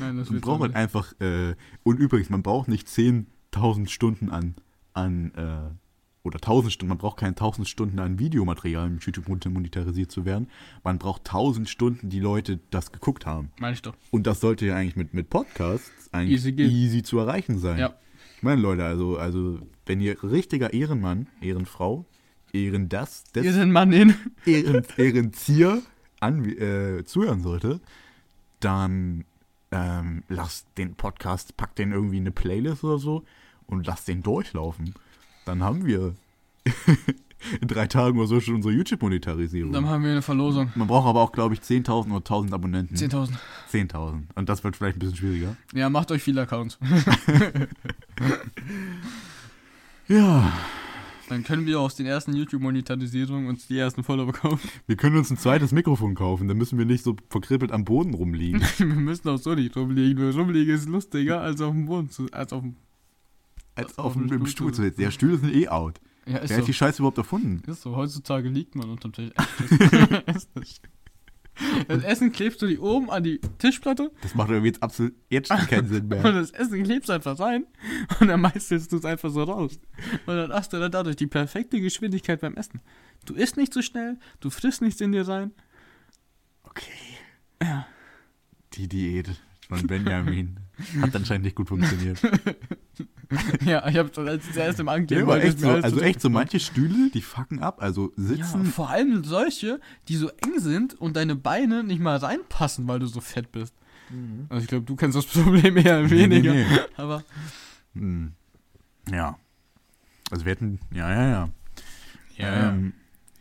[0.00, 4.54] Nein, das man braucht halt einfach, äh, und übrigens, man braucht nicht 10.000 Stunden an,
[4.92, 9.28] an äh, oder 1000 Stunden, man braucht keine 1000 Stunden an Videomaterial, um mit YouTube
[9.28, 10.48] monetarisiert zu werden.
[10.82, 13.50] Man braucht 1000 Stunden, die Leute das geguckt haben.
[13.60, 13.94] Meine ich doch.
[14.10, 17.78] Und das sollte ja eigentlich mit, mit Podcasts eigentlich Easy easy, zu erreichen sein.
[17.78, 17.94] Ja.
[18.36, 22.06] Ich meine, Leute, also, also, wenn ihr richtiger Ehrenmann, Ehrenfrau,
[22.52, 24.14] Ehren das, Ihr des, sind Mann in.
[24.46, 25.82] Ehren, Ehrenzieher
[26.24, 27.80] an, äh, zuhören sollte,
[28.60, 29.24] dann
[29.70, 33.24] ähm, lasst den Podcast, packt den irgendwie in eine Playlist oder so
[33.66, 34.94] und lasst den durchlaufen.
[35.44, 36.14] Dann haben wir
[37.60, 39.72] in drei Tagen oder so schon unsere YouTube-Monetarisierung.
[39.72, 40.70] Dann haben wir eine Verlosung.
[40.74, 42.96] Man braucht aber auch, glaube ich, 10.000 oder 1.000 Abonnenten.
[42.96, 43.32] 10.000.
[43.70, 44.22] 10.000.
[44.34, 45.56] Und das wird vielleicht ein bisschen schwieriger.
[45.74, 46.78] Ja, macht euch viele Accounts.
[50.06, 50.52] Ja.
[51.28, 54.68] Dann können wir aus den ersten YouTube-Monetarisierungen uns die ersten Follower kaufen.
[54.86, 58.12] Wir können uns ein zweites Mikrofon kaufen, dann müssen wir nicht so verkribbelt am Boden
[58.14, 58.60] rumliegen.
[58.78, 60.22] wir müssen auch so nicht rumliegen.
[60.22, 62.26] Nur rumliegen ist lustiger, als auf dem Boden zu.
[62.32, 62.76] Als auf dem.
[63.74, 65.00] Als Auf auf dem Stuhl Stuhl zu sitzen.
[65.00, 66.00] Ja, Stühle sind eh out.
[66.26, 66.54] Ja, Wer so.
[66.56, 67.62] hat die Scheiße überhaupt erfunden?
[67.68, 67.96] Ist so.
[67.96, 69.30] Heutzutage liegt man unterm Tisch.
[70.26, 70.80] Ist das-
[71.88, 75.48] das Essen klebst du die oben an die Tischplatte Das macht irgendwie jetzt absolut jetzt
[75.48, 76.32] schon keinen Sinn und mehr.
[76.32, 77.66] das Essen klebst einfach rein
[78.20, 79.78] und dann meißelst du es einfach so raus.
[80.26, 82.80] Und dann hast du dann dadurch die perfekte Geschwindigkeit beim Essen.
[83.24, 85.52] Du isst nicht so schnell, du frisst nichts in dir rein.
[86.64, 86.90] Okay.
[87.62, 87.86] Ja.
[88.74, 89.30] Die Diät
[89.76, 90.56] von Benjamin
[91.00, 92.20] hat anscheinend nicht gut funktioniert.
[93.64, 95.22] Ja, ich hab's als das erste Mal Ja, angegeben.
[95.22, 97.82] aber weil echt das so, also so echt so durchgefallen manche Stühle, die fucken ab.
[97.82, 98.66] Also Ja, sitzen.
[98.66, 103.06] vor allem solche, die so eng sind und deine Beine nicht mal reinpassen, weil du
[103.06, 103.74] so fett bist.
[104.50, 106.52] Also ich glaube, du kennst das Problem eher Nee, weniger.
[106.52, 106.78] nee, nee.
[106.96, 107.24] Aber
[107.94, 108.32] Hm.
[109.10, 109.36] Ja.
[110.30, 110.78] Also wir hätten.
[110.92, 111.48] Ja, ja, ja.
[112.36, 112.92] Ja, Ähm,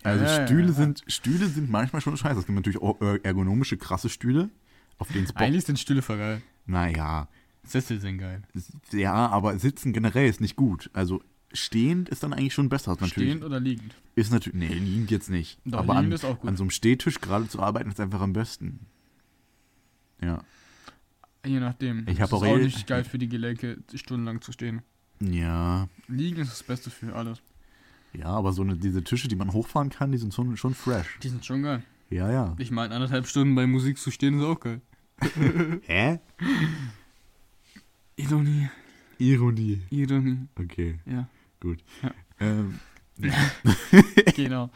[0.01, 0.73] also Ja, ja, Stühle ja.
[0.73, 2.39] sind Stühle sind manchmal schon scheiße.
[2.39, 4.49] Es gibt natürlich auch äh, ergonomische, krasse Stühle,
[4.97, 5.41] auf denen es Bock.
[5.41, 6.41] eigentlich sind Stühle voll geil.
[6.65, 7.27] Naja.
[7.65, 8.41] Sessel sind geil.
[8.91, 10.89] Ja, aber sitzen generell ist nicht gut.
[10.93, 11.21] Also
[11.53, 12.91] stehend ist dann eigentlich schon besser.
[12.91, 13.11] Natürlich.
[13.13, 13.95] Stehend oder liegend?
[14.15, 14.69] Ist natürlich.
[14.69, 15.59] Nee, liegend jetzt nicht.
[15.65, 16.49] Doch, aber liegend an, ist auch gut.
[16.49, 18.85] an so einem Stehtisch gerade zu arbeiten ist einfach am besten.
[20.21, 20.41] Ja.
[21.45, 22.05] Je nachdem.
[22.07, 24.81] Ich hab Das auch auch eh- nicht geil für die Gelenke, stundenlang zu stehen.
[25.21, 25.87] Ja.
[26.07, 27.41] Liegen ist das Beste für alles.
[28.13, 31.17] Ja, aber so eine, diese Tische, die man hochfahren kann, die sind schon, schon fresh.
[31.23, 31.83] Die sind schon geil.
[32.13, 32.55] Ja, ja.
[32.59, 34.81] Ich meine, anderthalb Stunden bei Musik zu stehen ist auch geil.
[35.87, 36.19] Hä?
[38.15, 38.69] Ironie.
[39.17, 39.81] Ironie.
[39.89, 40.47] Ironie.
[40.59, 41.27] Okay, Ja,
[41.59, 41.83] gut.
[42.03, 42.11] Ja.
[42.39, 42.79] Ähm,
[44.35, 44.69] genau.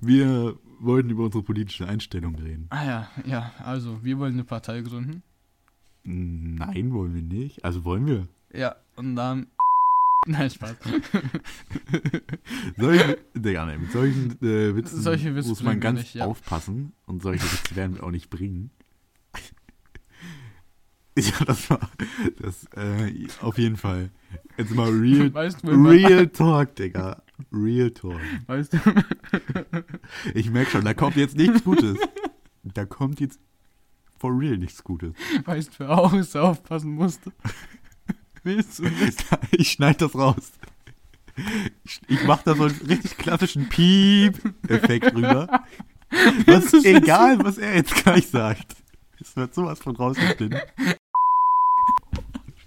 [0.00, 2.66] wir wollten über unsere politische Einstellung reden.
[2.70, 5.22] Ah ja, ja, also, wir wollen eine Partei gründen.
[6.02, 7.64] Nein, wollen wir nicht.
[7.64, 8.26] Also wollen wir.
[8.52, 9.46] Ja, und dann.
[10.26, 10.76] Nein, Spaß.
[12.78, 16.24] Solche, Digga, nee, mit solchen äh, Witzen Solche muss man ganz nicht, ja.
[16.24, 16.92] aufpassen.
[17.06, 18.70] Und solche Witze werden wir auch nicht bringen.
[21.18, 21.90] ja, das war.
[22.38, 24.10] Das, äh, auf jeden Fall.
[24.56, 27.22] Jetzt mal real, Weißt du, real Talk, Digga.
[27.52, 28.20] Real Talk.
[28.46, 28.78] Weißt du,
[30.34, 31.98] Ich merke schon, da kommt jetzt nichts Gutes.
[32.62, 33.38] Da kommt jetzt
[34.18, 35.12] for real nichts Gutes.
[35.44, 37.32] weißt du, wer auch aufpassen musste?
[38.44, 38.84] Willst du?
[39.50, 40.52] Ich schneide das raus.
[41.84, 45.64] Ich, ich mache da so einen richtig klassischen Piep-Effekt rüber.
[46.46, 48.76] Was, egal, was er jetzt gleich sagt.
[49.20, 50.60] Es wird sowas von rausgeschnitten.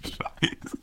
[0.02, 0.78] Scheiße.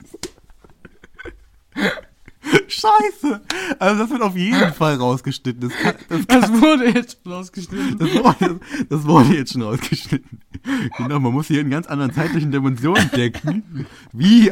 [2.68, 3.42] Scheiße.
[3.80, 5.70] Also das wird auf jeden Fall rausgeschnitten.
[5.70, 7.98] Das, kann, das, Das wurde jetzt schon rausgeschnitten.
[8.00, 10.40] das, wurde, das wurde jetzt schon rausgeschnitten.
[10.98, 13.86] Genau, man muss hier in ganz anderen zeitlichen Dimensionen denken.
[14.14, 14.52] Wie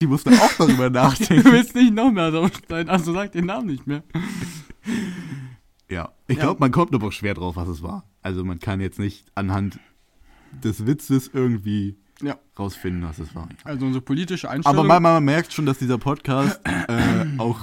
[0.00, 1.52] die musste auch darüber Du nachdenken.
[1.52, 4.02] willst nicht noch mehr rausschneiden, also sag den Namen nicht mehr.
[5.90, 6.44] Ja, ich Ja.
[6.44, 8.04] glaube, man kommt aber auch schwer drauf, was es war.
[8.22, 9.80] Also man kann jetzt nicht anhand
[10.52, 12.36] des Witzes irgendwie Ja.
[12.58, 13.48] rausfinden, was es war.
[13.64, 17.60] Also unsere politische Einstellung Aber man, man merkt schon, dass dieser Podcast äh, auch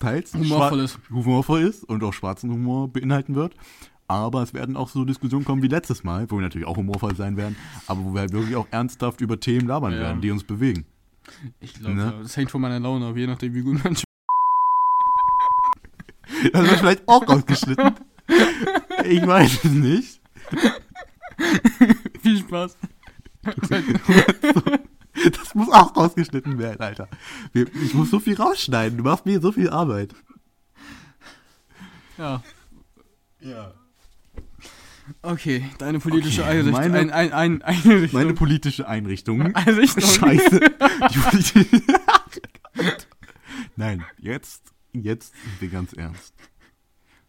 [0.00, 0.98] teils humorvoll ist.
[1.10, 3.54] humorvoll ist und auch schwarzen Humor beinhalten wird.
[4.08, 7.14] Aber es werden auch so Diskussionen kommen wie letztes Mal, wo wir natürlich auch humorvoll
[7.14, 7.56] sein werden,
[7.86, 10.00] aber wo wir halt wirklich auch ernsthaft über Themen labern Ja.
[10.00, 10.84] werden, die uns bewegen.
[11.60, 12.18] Ich glaube, Ne?
[12.22, 13.94] das hängt von meiner Laune ab, je nachdem, wie gut man
[16.52, 17.94] Das wird vielleicht auch rausgeschnitten.
[19.04, 20.20] Ich weiß es nicht.
[22.22, 22.76] Viel Spaß.
[25.30, 27.06] Das muss auch rausgeschnitten werden, Alter.
[27.52, 28.96] Ich muss so viel rausschneiden.
[28.96, 30.14] Du machst mir so viel Arbeit.
[32.16, 32.42] Ja,
[33.40, 33.74] Ja.
[35.22, 35.64] Okay.
[35.78, 36.72] Deine politische Okay, Einrichtung.
[36.80, 38.20] meine- ein, ein, ein, Einrichtung.
[38.20, 39.54] Meine politische Einrichtung.
[39.54, 40.02] Einrichtung.
[40.02, 40.60] Scheiße.
[43.76, 46.34] Nein, jetzt, jetzt sind wir ganz ernst.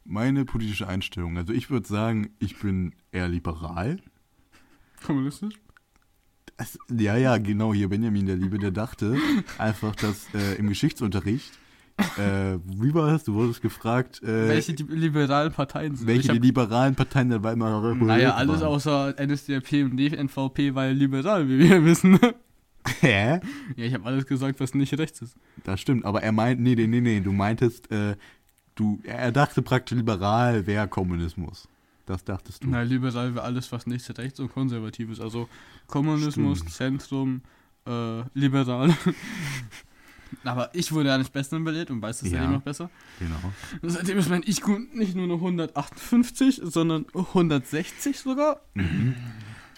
[0.05, 1.37] Meine politische Einstellung.
[1.37, 3.99] Also ich würde sagen, ich bin eher liberal.
[5.05, 5.55] Kommunistisch?
[6.57, 9.17] Es, ja, ja, genau, hier Benjamin der Liebe, der dachte
[9.57, 11.51] einfach, dass äh, im Geschichtsunterricht,
[11.97, 13.23] äh, wie war das?
[13.23, 16.07] Du wurdest gefragt, äh, welche die liberalen Parteien sind.
[16.07, 18.69] welche ich die hab, liberalen Parteien der Weimarer Republik naja, alles waren.
[18.69, 22.19] außer NSDAP und DNVP war ja liberal, wie wir wissen.
[22.99, 23.39] Hä?
[23.75, 25.37] ja, ich habe alles gesagt, was nicht rechts ist.
[25.63, 28.15] Das stimmt, aber er meint, nee, nee, nee, nee, du meintest, äh,
[28.75, 31.67] du, er dachte praktisch liberal wäre Kommunismus.
[32.05, 32.69] Das dachtest du.
[32.69, 35.21] Na, liberal wäre alles, was nicht rechts und konservativ ist.
[35.21, 35.47] Also
[35.87, 36.73] Kommunismus, Stimmt.
[36.73, 37.41] Zentrum,
[37.87, 38.93] äh, liberal.
[40.43, 42.37] Aber ich wurde ja nicht besser belehrt und weiß es Ja.
[42.39, 42.89] seitdem noch besser.
[43.19, 43.35] Genau.
[43.81, 48.61] Und seitdem ist mein IQ nicht nur noch 158, sondern 160 sogar.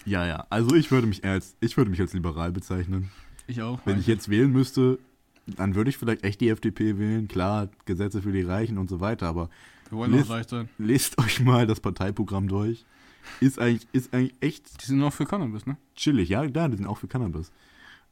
[0.04, 0.46] Ja, ja.
[0.50, 3.10] Also ich würde mich als, ich würde mich als liberal bezeichnen.
[3.46, 3.80] Ich auch.
[3.84, 4.98] Wenn ich jetzt wählen müsste,
[5.46, 7.28] dann würde ich vielleicht echt die FDP wählen.
[7.28, 9.48] Klar, Gesetze für die Reichen und so weiter, aber
[9.90, 10.68] Wir wollen List- auch leicht sein.
[10.78, 12.84] lest euch mal das Parteiprogramm durch.
[13.40, 15.76] Ist eigentlich, ist eigentlich echt Die sind auch für Cannabis, ne?
[15.96, 16.28] chillig.
[16.28, 17.50] Ja, klar, die sind auch für Cannabis.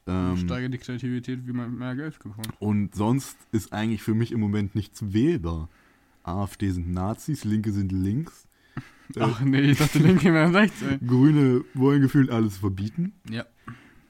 [0.06, 2.48] Ähm, Steigert die Kreativität, wie man mehr Geld bekommt.
[2.58, 5.68] und sonst ist eigentlich für mich im Moment nichts wählbar.
[6.22, 8.46] AfD sind Nazis, Linke sind links.
[9.14, 10.98] Äh, Ach nee, ich dachte, Linke wären rechts, ey.
[11.06, 13.12] Grüne wollen gefühlt alles verbieten.
[13.30, 13.44] Ja.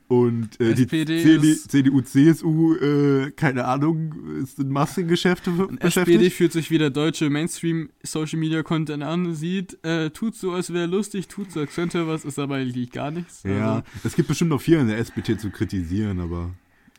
[0.07, 4.15] Und äh, die SPD CD, ist- CDU, CSU, äh, keine Ahnung,
[4.59, 6.17] in Massengeschäfte Und beschäftigt.
[6.19, 11.29] SPD fühlt sich wie der deutsche Mainstream-Social-Media-Content an, sieht, äh, tut so, als wäre lustig,
[11.29, 13.43] tut so, als könnte was, ist aber eigentlich gar nichts.
[13.45, 16.51] Ja, Also, es gibt bestimmt noch viel an der SPD zu kritisieren, aber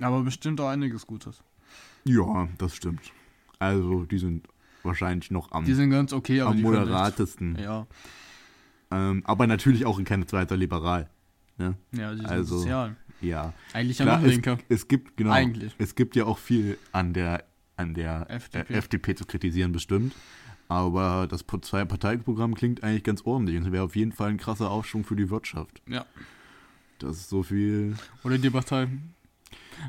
[0.01, 1.41] aber bestimmt auch einiges Gutes.
[2.05, 3.01] ja, das stimmt.
[3.59, 4.47] Also, die sind
[4.83, 7.57] wahrscheinlich noch am, Die sind ganz okay, aber am moderatesten.
[7.61, 7.87] Ja,
[8.91, 11.09] Ähm, aber natürlich auch kein zweiter Liberal.
[11.57, 11.75] Ne?
[11.91, 12.95] ja, die sind Also, sozial.
[13.21, 13.53] Ja.
[13.73, 14.57] Eigentlich Klar, es, linker.
[14.69, 15.73] es gibt, genau, Eigentlich.
[15.77, 17.45] es gibt ja auch viel an der,
[17.77, 18.73] an der FDP.
[18.73, 20.13] Äh, FDP zu kritisieren, bestimmt.
[20.67, 25.03] Aber das Zwei-Parteiprogramm klingt eigentlich ganz ordentlich und wäre auf jeden Fall ein krasser Aufschwung
[25.05, 25.81] für die Wirtschaft.
[25.87, 26.05] Ja.
[26.99, 27.95] Das ist so viel.
[28.23, 28.87] Oder die Partei.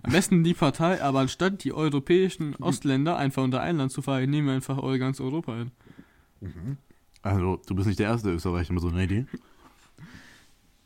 [0.03, 4.31] Am besten die Partei, aber anstatt die europäischen Ostländer einfach unter ein Land zu vereinen,
[4.31, 5.71] nehmen wir einfach ganz Europa ein.
[7.23, 9.27] Also, du bist nicht der erste Österreicher mit so einer Idee.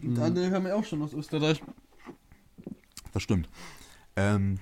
[0.02, 1.62] Und andere haben ja auch schon aus Österreich.
[3.12, 3.48] Das stimmt.
[4.16, 4.58] Ähm,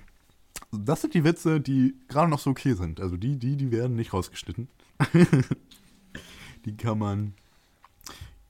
[0.71, 3.01] das sind die Witze, die gerade noch so okay sind.
[3.01, 4.69] Also die, die, die werden nicht rausgeschnitten.
[6.65, 7.35] die kann man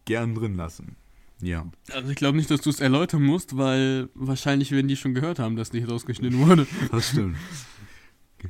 [0.05, 0.97] gern drin lassen.
[1.41, 1.67] Ja.
[1.93, 5.39] Also ich glaube nicht, dass du es erläutern musst, weil wahrscheinlich werden die schon gehört
[5.39, 6.67] haben, dass nicht rausgeschnitten wurde.
[6.91, 7.37] Das stimmt.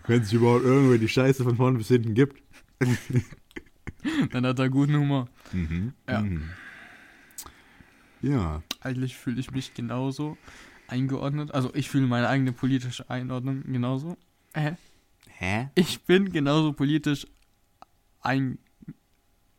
[0.07, 2.43] Wenn sich überhaupt irgendwer die Scheiße von vorne bis hinten gibt.
[4.33, 5.29] Dann hat er guten Humor.
[5.53, 5.93] Mhm.
[6.09, 6.21] Ja.
[6.23, 6.43] Mhm.
[8.23, 8.63] Ja.
[8.81, 10.37] Eigentlich fühle ich mich genauso
[10.89, 11.53] eingeordnet.
[11.53, 14.17] Also ich fühle meine eigene politische Einordnung genauso.
[14.53, 14.73] Äh,
[15.29, 15.69] Hä?
[15.75, 17.27] ich bin genauso politisch
[18.21, 18.59] ein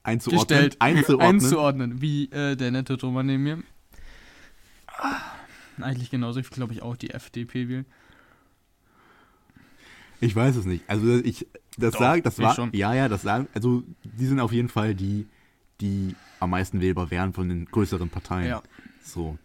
[0.03, 0.39] Einzuordnen.
[0.47, 0.77] Gestellt.
[0.79, 1.29] Einzuordnen.
[1.29, 3.63] einzuordnen, wie äh, der nette Thomas neben mir.
[4.87, 5.21] Ah,
[5.81, 6.39] Eigentlich genauso.
[6.39, 7.85] Ich glaube ich auch die FDP wählen.
[10.21, 10.83] Ich weiß es nicht.
[10.89, 12.71] Also ich, das Doch, sagt, das war, schon.
[12.73, 15.27] ja, ja, das sagen, also die sind auf jeden Fall die,
[15.81, 18.47] die am meisten wählbar wären von den größeren Parteien.
[18.47, 18.63] Ja.
[19.03, 19.37] So.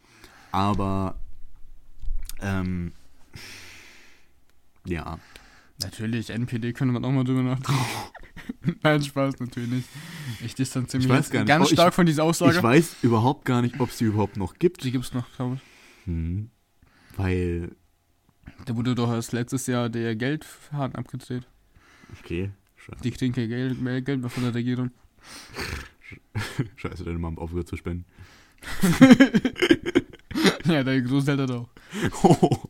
[0.53, 1.17] Aber,
[2.41, 2.93] ähm,
[4.85, 5.19] ja.
[5.83, 7.81] Natürlich, NPD können wir auch mal drüber nachdenken.
[8.83, 9.85] Nein, Spaß, natürlich.
[10.45, 11.49] Ich distanziere mich Ich weiß jetzt gar nicht.
[11.49, 12.57] ganz Oh, ich- stark von dieser Aussage.
[12.57, 14.85] Ich weiß überhaupt gar nicht, ob es die überhaupt noch gibt.
[14.85, 16.07] Die gibt es noch, glaube ich.
[16.07, 16.51] Hm.
[17.17, 17.73] Weil,
[18.67, 21.47] Da wurde doch erst letztes Jahr der Geldhahn abgedreht.
[22.21, 24.91] okay, scheiße, Die kriegen kein Geld mehr, Geld mehr von der Regierung.
[26.77, 28.05] scheiße deine Mom aufgehört zu spenden.
[30.65, 31.69] ja, deine Großeltern auch.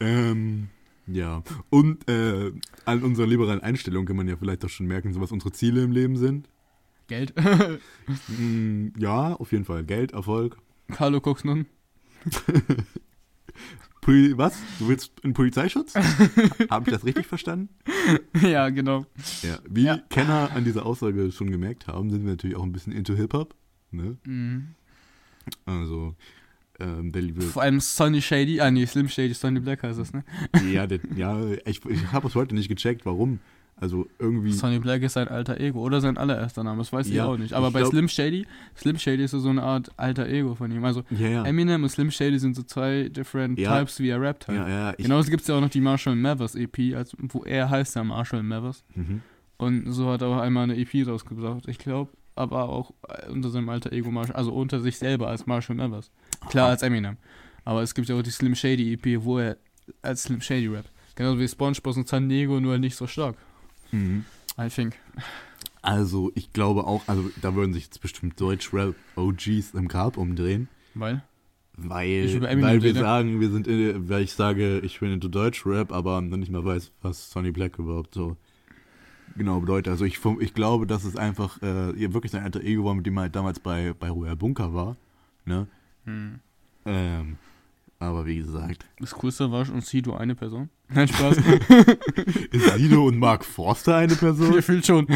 [0.00, 0.68] ähm,
[1.06, 1.42] ja.
[1.70, 2.52] Und äh,
[2.84, 5.82] an unserer liberalen Einstellung kann man ja vielleicht auch schon merken, so was unsere Ziele
[5.82, 6.48] im Leben sind.
[7.06, 7.34] Geld.
[8.28, 9.84] Mm, ja, auf jeden Fall.
[9.84, 10.56] Geld, Erfolg.
[10.90, 11.66] Carlo Coxnon.
[14.04, 14.54] Poli was?
[14.78, 15.94] Du willst in Polizeischutz?
[16.70, 17.70] Habe ich das richtig verstanden?
[18.42, 19.06] ja, genau.
[19.42, 19.58] Ja.
[19.68, 19.98] Wie Ja.
[20.10, 23.54] Kenner an dieser Aussage schon gemerkt haben, sind wir natürlich auch ein bisschen into Hip-Hop.
[23.92, 24.18] Ne?
[24.26, 24.74] Mhm.
[25.64, 26.14] Also,
[26.80, 27.40] ähm, der liebe.
[27.40, 30.22] Vor allem Sonny Shady, ah nee, Slim Shady, Sonny Black heißt das, ne?
[30.70, 33.40] ja, der, ja, ich, ich habe es heute nicht gecheckt, warum.
[33.76, 34.52] Also irgendwie.
[34.52, 37.36] Sonny Black ist sein alter Ego oder sein allererster Name, das weiß ich Ja, auch
[37.36, 37.52] nicht.
[37.54, 40.70] Aber ich bei glaub- Slim Shady, Slim Shady ist so eine Art alter Ego von
[40.70, 40.84] ihm.
[40.84, 41.44] Also ja, ja.
[41.44, 43.58] Eminem und Slim Shady sind so zwei different.
[43.58, 44.58] Types, wie er rappt halt.
[44.58, 44.90] ja, ja.
[44.96, 47.96] Ich, Genauso gibt es ja auch noch die Marshall Mathers EP, als, wo er heißt
[47.96, 48.84] ja Marshall Mathers.
[48.94, 49.22] Mhm.
[49.56, 52.10] Und so hat er auch einmal eine EP rausgebracht, ich glaube.
[52.36, 56.10] Aber auch äh, unter seinem alter Ego Marshall, also unter sich selber als Marshall Mathers.
[56.48, 56.72] Klar, Aha.
[56.72, 57.16] als Eminem.
[57.64, 59.56] Aber es gibt ja auch die Slim Shady EP, wo er
[60.02, 60.90] als Slim Shady rappt.
[61.16, 63.36] Genauso wie SpongeBob und San Diego, nur nicht so stark.
[63.94, 64.24] Mhm.
[64.58, 64.96] I think.
[65.82, 70.68] Also, ich glaube auch, also da würden sich jetzt bestimmt Deutsch-Rap-OGs im Grab umdrehen.
[70.94, 71.22] Weil?
[71.76, 73.00] Weil, weil wir rede.
[73.00, 76.64] sagen, wir sind, in, weil ich sage, ich bin into Deutsch-Rap, aber noch nicht mal
[76.64, 78.36] weiß, was Sonny Black überhaupt so
[79.36, 79.90] genau bedeutet.
[79.90, 83.16] Also ich, ich glaube, dass es einfach äh, wirklich sein alter Ego war, mit dem
[83.16, 84.96] er halt damals bei, bei Royal Bunker war.
[85.44, 85.66] Ne?
[86.04, 86.40] Hm.
[86.86, 87.36] Ähm,
[88.00, 90.68] Aber wie gesagt, Das Coolste war schon Sido eine Person.
[90.94, 91.36] Nein, Spaß.
[92.50, 94.52] ist Sido und Mark Forster eine Person?
[94.56, 95.06] Gefühlt schon.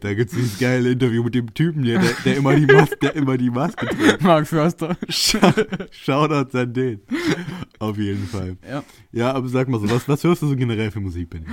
[0.00, 3.14] Da gibt es dieses geile Interview mit dem Typen, der, der, immer, die Mas der
[3.16, 4.20] immer die Maske trägt.
[4.20, 4.96] Mark Förster.
[5.08, 5.52] Schau-
[5.90, 7.00] Shoutouts an den.
[7.78, 8.56] Auf jeden Fall.
[8.68, 8.82] Ja.
[9.12, 11.46] Ja, aber sag mal so, was, was hörst du so generell für Musik, Benny?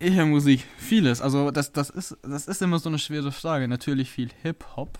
[0.00, 0.64] Ich höre Musik.
[0.78, 1.20] Vieles.
[1.20, 3.68] Also, das, das, ist, das ist immer so eine schwere Frage.
[3.68, 4.98] Natürlich viel Hip-Hop.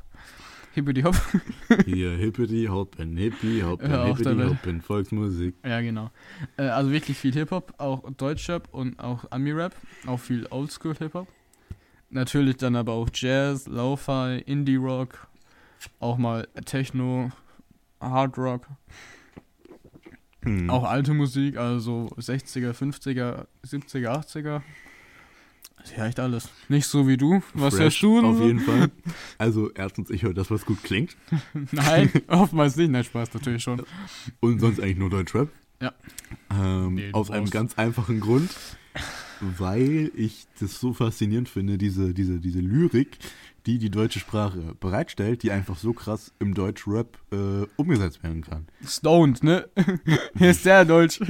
[0.73, 1.17] Hippity-Hop.
[1.85, 4.43] Hier, Hippity, Hoppen, Hippie, Hoppen, Hippity.
[4.43, 5.55] Hoppen, Volksmusik.
[5.65, 6.11] Ja, genau.
[6.57, 9.75] Äh, also wirklich viel Hip-Hop, auch Deutschrap und auch Ami-Rap,
[10.07, 11.29] auch viel Oldschool-Hip-Hop.
[12.11, 15.29] Natürlich dann aber auch Jazz, Lo-Fi, Indie-Rock,
[15.99, 17.31] auch mal Techno,
[18.01, 18.67] Hard-Rock,
[20.43, 20.71] Hm.
[20.71, 24.63] auch alte Musik, also 60er, 50er, 70er, 80er.
[25.83, 26.49] Das ja echt alles.
[26.69, 27.43] Nicht so wie du.
[27.55, 28.21] Was Fresh, hörst du?
[28.27, 28.47] Auf so?
[28.47, 28.91] jeden Fall.
[29.39, 31.17] Also, erstens, ich höre das, was gut klingt.
[31.73, 32.91] Nein, oftmals nicht.
[32.91, 33.83] Nein, Spaß natürlich schon.
[34.41, 35.49] Und sonst eigentlich nur Deutschrap.
[35.81, 35.95] Ja.
[36.51, 38.51] Ähm, Nee, aus einem brauchst- ganz einfachen Grund,
[39.41, 43.19] weil ich das so faszinierend finde, diese, diese, diese Lyrik,
[43.67, 48.67] die die deutsche Sprache bereitstellt, die einfach so krass im Deutschrap äh, umgesetzt werden kann.
[48.87, 49.69] Stoned, ne?
[50.37, 51.21] Hier ist sehr deutsch.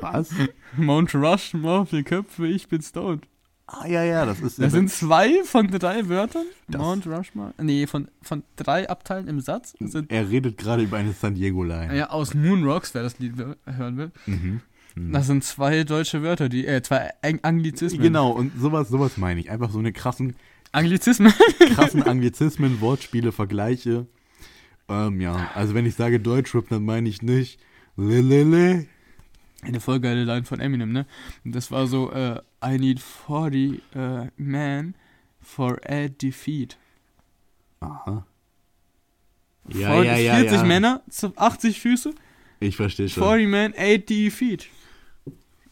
[0.00, 0.30] Was?
[0.76, 3.26] Mount Rushmore, vier Köpfe, ich bin stoned.
[3.68, 4.60] Ah, ja, ja, das ist.
[4.60, 6.44] Das sind zwei von drei Wörtern.
[6.68, 7.52] Das- Mount Rushmore.
[7.60, 9.74] Nee, von, von drei Abteilen im Satz.
[10.08, 11.96] Er redet gerade über eine San Diego-Line.
[11.96, 13.32] ja, aus Moon Rocks, wer das Lied
[13.64, 14.12] hören will.
[14.26, 14.60] Mhm.
[14.94, 15.12] Mhm.
[15.12, 17.10] Das sind zwei deutsche Wörter, die, äh, zwei
[17.42, 18.00] Anglizismen.
[18.00, 19.50] Genau, und sowas, sowas meine ich.
[19.50, 20.36] Einfach so eine krassen,
[20.72, 21.32] Anglizismen?
[21.74, 24.06] krassen Anglizismen, Wortspiele, Vergleiche.
[24.88, 27.58] Ähm, ja, also wenn ich sage Deutschrap, dann meine ich nicht
[27.96, 28.86] Lelele.
[29.66, 31.06] Eine voll geile Line von Eminem, ne?
[31.44, 34.94] Und das war so, äh, I need 40 äh, men
[35.40, 36.76] for a defeat.
[37.80, 38.26] Aha.
[39.70, 42.14] 40, 40 Männer, zu 80 Füße,
[42.60, 43.22] Ich verstehe schon.
[43.22, 44.68] 40 men, 80 feet.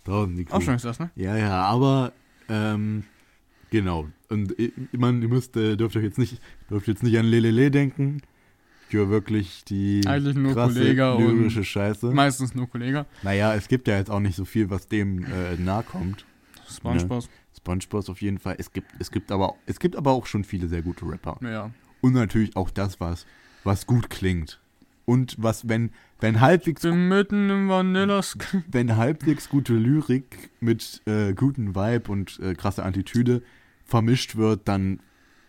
[0.04, 0.54] Draußen die Kuh.
[0.56, 1.10] Auch schon ist das, ne?
[1.16, 2.12] Ja, ja, aber
[2.48, 3.04] ähm,
[3.70, 4.08] genau.
[4.28, 7.70] Und ich, man, ihr müsst, äh, dürft euch jetzt nicht, dürft jetzt nicht an Lelele
[7.70, 8.20] denken.
[8.94, 12.06] Höre wirklich die Eigentlich nur krasse Kollega und- lyrische Scheiße.
[12.12, 13.06] Meistens nur Kollege.
[13.22, 16.24] Naja, es gibt ja jetzt auch nicht so viel, was dem äh, nahe kommt.
[16.68, 17.24] Spongebob.
[17.56, 18.56] SpongeBob auf jeden Fall.
[18.58, 21.38] Es gibt, es gibt aber, es gibt aber auch schon viele sehr gute Rapper.
[21.42, 21.70] Ja.
[22.00, 23.26] Und natürlich auch das, was,
[23.64, 24.60] was gut klingt.
[25.06, 28.36] Und was, wenn, wenn halbwegs, Bin mitten im Vanillas.
[28.70, 33.42] wenn halbwegs gute Lyrik mit äh, guten Vibe und äh, krasser Attitüde
[33.84, 35.00] vermischt wird, dann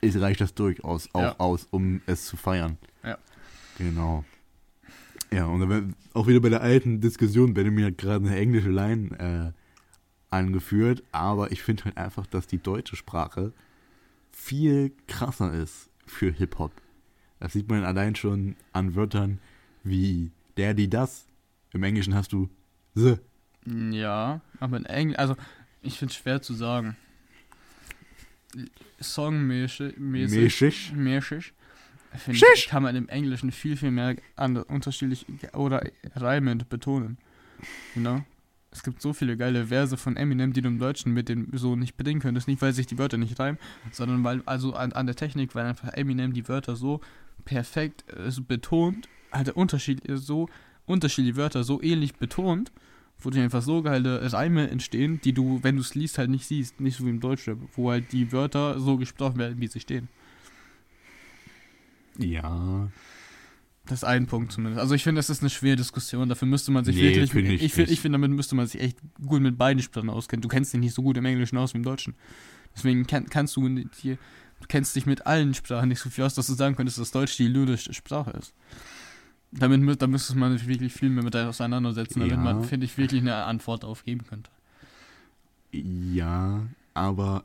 [0.01, 1.35] ist, reicht das durchaus auch Ja.
[1.39, 2.77] aus, um es zu feiern.
[3.77, 4.23] Genau.
[5.31, 10.33] Ja, und auch wieder bei der alten Diskussion, Benjamin hat gerade eine englische Line äh,
[10.33, 13.53] angeführt, aber ich finde halt einfach, dass die deutsche Sprache
[14.31, 16.71] viel krasser ist für Hip-Hop.
[17.39, 19.39] Das sieht man allein schon an Wörtern
[19.83, 21.27] wie der, die, das.
[21.73, 22.49] Im Englischen hast du
[22.93, 23.17] the.
[23.65, 25.35] Ja, aber in Englisch, also
[25.81, 26.95] ich finde es schwer zu sagen.
[29.01, 31.53] Songmäßig, mäßig, Mäßig.
[32.17, 35.83] Finde ich, kann man im Englischen viel, viel mehr an, unterschiedlich oder
[36.15, 37.17] reimend betonen.
[37.93, 38.23] Genau.
[38.71, 41.77] Es gibt so viele geile Verse von Eminem, die du im Deutschen mit dem so
[41.77, 42.47] nicht bringen könntest.
[42.47, 43.57] Nicht, weil sich die Wörter nicht reimen,
[43.91, 46.99] sondern weil, also an, an der Technik, weil einfach Eminem die Wörter so
[47.45, 50.49] perfekt äh, so betont, halt Unterschied so
[50.85, 52.71] unterschiedliche Wörter so ähnlich betont,
[53.19, 56.45] wo dir einfach so geile Reime entstehen, die du, wenn du es liest, halt nicht
[56.45, 56.79] siehst.
[56.81, 60.09] Nicht so wie im Deutschrap, wo halt die Wörter so gesprochen werden, wie sie stehen.
[62.17, 62.89] Ja.
[63.85, 64.81] Das ist ein Punkt zumindest.
[64.81, 66.27] Also ich finde, das ist eine schwere Diskussion.
[66.27, 67.31] Dafür müsste man sich Nee, wirklich.
[67.31, 70.09] find ich ich finde, ich finde, damit müsste man sich echt gut mit beiden Sprachen
[70.09, 70.41] auskennen.
[70.41, 72.15] Du kennst dich nicht so gut im Englischen aus wie im Deutschen.
[72.75, 73.67] Deswegen kann, kannst du
[74.01, 74.15] hier,
[74.59, 77.11] du kennst dich mit allen Sprachen nicht so viel aus, dass du sagen könntest, dass
[77.11, 78.53] Deutsch die lyrische Sprache ist.
[79.51, 82.41] Damit da müsste man sich wirklich viel mehr mit auseinandersetzen, damit Ja.
[82.41, 84.49] man, finde ich, wirklich eine Antwort darauf geben könnte.
[85.71, 87.43] Ja, aber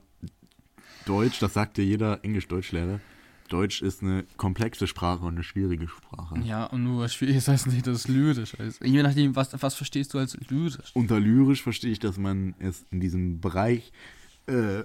[1.04, 3.00] Deutsch, das sagt ja jeder Englisch-Deutsch-Lehrer,
[3.50, 6.38] Deutsch ist eine komplexe Sprache und eine schwierige Sprache.
[6.40, 8.82] Ja, und nur was schwierig ist, heißt nicht, dass es lyrisch ist.
[8.82, 10.90] Je nachdem, was, was verstehst du als lyrisch?
[10.94, 13.92] Unter lyrisch verstehe ich, dass man es in diesem Bereich,
[14.46, 14.84] äh,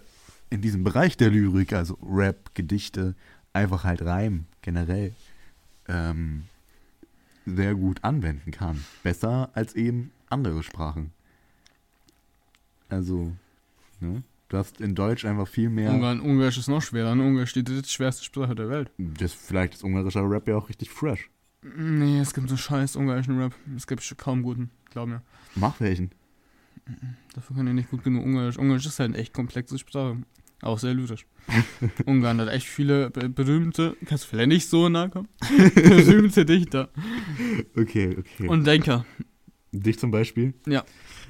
[0.49, 3.15] in diesem Bereich der Lyrik, also Rap, Gedichte,
[3.54, 5.13] einfach halt Reim generell,
[5.88, 6.45] ähm,
[7.45, 8.84] sehr gut anwenden kann.
[9.04, 11.12] Besser als eben andere Sprachen.
[12.89, 13.32] Also,
[13.99, 14.23] ne?
[14.49, 15.91] Du hast in Deutsch einfach viel mehr.
[15.91, 17.15] Ungarn, Ungarisch ist noch schwerer.
[17.15, 17.23] Ne?
[17.25, 18.91] Ungarisch ist die drittschwerste Sprache der Welt.
[18.97, 21.29] Das, vielleicht ist ungarischer Rap ja auch richtig fresh.
[21.63, 23.53] Nee, es gibt so scheiß ungarischen Rap.
[23.75, 25.23] Es gibt schon kaum guten, glaub mir.
[25.55, 26.12] Mach welchen.
[27.34, 28.58] Dafür kann ich nicht gut genug Ungarisch.
[28.60, 30.17] Ungarisch ist halt eine echt komplexe Sprache.
[30.62, 31.25] Auch sehr lyrisch.
[32.06, 35.27] Ungarn hat echt viele be berühmte, kannst du vielleicht nicht so nahe kommen,
[35.75, 36.89] berühmte Dichter
[37.77, 38.48] Okay, okay.
[38.48, 39.06] und Denker.
[39.71, 40.54] dich zum Beispiel?
[40.65, 40.83] Ja.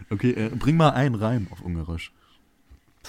[0.09, 2.13] Okay, äh, bring mal einen Reim auf Ungarisch.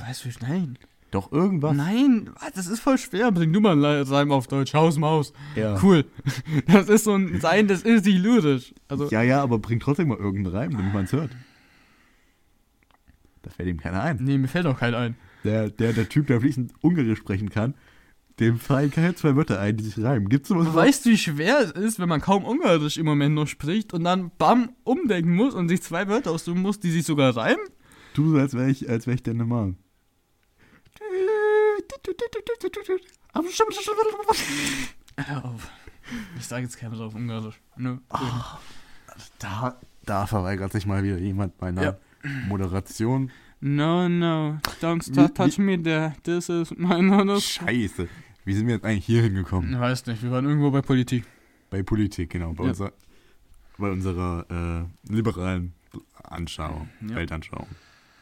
[0.01, 0.79] Weißt du, nein.
[1.13, 1.75] Doch irgendwas?
[1.77, 3.31] Nein, was, das ist voll schwer.
[3.31, 4.75] Bring du mal einen Reim auf Deutsch.
[4.75, 5.33] Haus, Maus.
[5.55, 5.81] Ja.
[5.83, 6.05] Cool.
[6.67, 8.75] Das ist so ein Sein, das ist nicht lyrisch.
[8.89, 11.31] Also, Ja, ja, aber bring trotzdem mal irgendeinen Reim, damit man es hört.
[13.43, 14.19] Da fällt ihm keiner ein.
[14.21, 15.17] nee, mir fällt auch kein ein.
[15.45, 17.75] Der, der, der Typ, der fließend Ungarisch sprechen kann,
[18.41, 20.29] dem fallen keine zwei Wörter ein, die sich reimen.
[20.29, 20.75] Gibt's sowas?
[20.75, 24.03] Weißt du, wie schwer es ist, wenn man kaum Ungarisch im Moment noch spricht und
[24.03, 27.65] dann bam umdenken muss und sich zwei Wörter aussuchen muss, die sich sogar reimen?
[28.17, 29.77] So, als wäre ich, als wär ich der Normal.
[35.19, 35.71] Hör auf.
[36.39, 37.61] Ich sage jetzt kein Wort auf Ungarisch.
[37.77, 37.99] Nö.
[39.39, 41.97] Da, da verweigert sich mal wieder jemand meiner Ja.
[42.49, 43.31] Moderation.
[43.61, 44.59] No, no.
[44.81, 46.15] Don't touch me there.
[46.23, 47.41] This is my honor.
[47.41, 48.09] Scheiße.
[48.45, 49.73] Wie sind wir jetzt eigentlich hier hingekommen?
[49.73, 51.25] Ich weiß nicht, wir waren irgendwo bei Politik.
[51.71, 52.53] Bei Politik, genau.
[52.53, 52.71] Bei, Ja.
[52.71, 52.93] unser,
[53.79, 54.47] bei unserer
[55.09, 55.73] äh, liberalen
[56.23, 57.17] Anschauung, Ja.
[57.17, 57.67] Weltanschauung.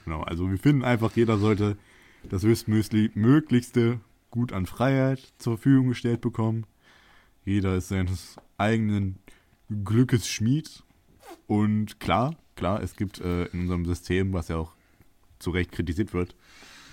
[0.04, 0.22] Genau.
[0.22, 1.76] Also wir finden einfach, jeder sollte
[2.28, 4.00] das höchstmöglichste
[4.30, 6.66] Gut an Freiheit zur Verfügung gestellt bekommen.
[7.44, 9.18] Jeder ist seines eigenen
[9.84, 10.82] Glückes Schmied.
[11.46, 14.72] Und klar, klar, es gibt äh, in unserem System, was ja auch
[15.38, 16.34] zu Recht kritisiert wird,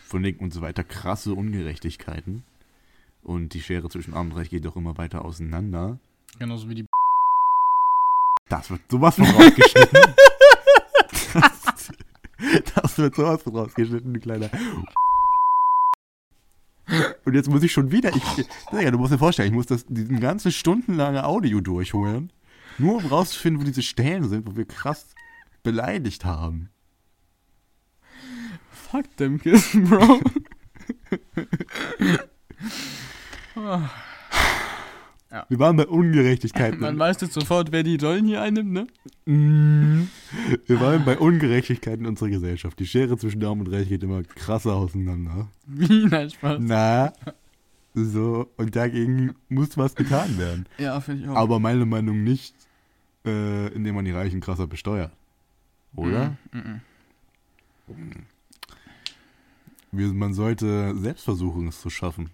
[0.05, 2.43] von Linken und so weiter, krasse Ungerechtigkeiten.
[3.23, 5.99] Und die Schere zwischen Arm und Reich geht doch immer weiter auseinander.
[6.38, 6.86] Genauso wie die.
[8.49, 9.99] Das wird sowas von rausgeschnitten.
[11.34, 11.91] das,
[12.75, 14.49] das wird sowas von rausgeschnitten, du kleiner.
[17.25, 18.15] Und jetzt muss ich schon wieder.
[18.15, 18.23] Ich,
[18.71, 22.31] Digga, du musst dir vorstellen, ich muss das, diesen ganzen stundenlange Audio durchholen.
[22.77, 25.13] Nur um rauszufinden, wo diese Stellen sind, wo wir krass
[25.63, 26.69] beleidigt haben.
[28.69, 30.19] Fuck them kids, Bro.
[35.34, 36.82] Ah, Wir waren bei Ungerechtigkeiten.
[36.82, 38.88] Man weiß jetzt sofort, wer die Rollen hier einnimmt, ne?
[39.25, 40.09] Mm.
[40.67, 42.77] Wir waren bei Ungerechtigkeiten in unserer Gesellschaft.
[42.79, 45.47] Die Schere zwischen Daumen und Reich geht immer krasser auseinander.
[45.67, 46.05] Wie?
[46.05, 46.57] Nein, Spaß.
[46.59, 47.13] Na,
[47.93, 50.65] so, und dagegen muss was getan werden.
[50.77, 51.36] Ja, finde ich auch.
[51.36, 52.53] Aber meiner Meinung nicht,
[53.25, 55.13] äh, indem man die Reichen krasser besteuert.
[55.95, 56.36] Oder?
[56.51, 56.82] Mm.
[59.93, 62.32] Wir, man sollte Selbstversuche es zu schaffen.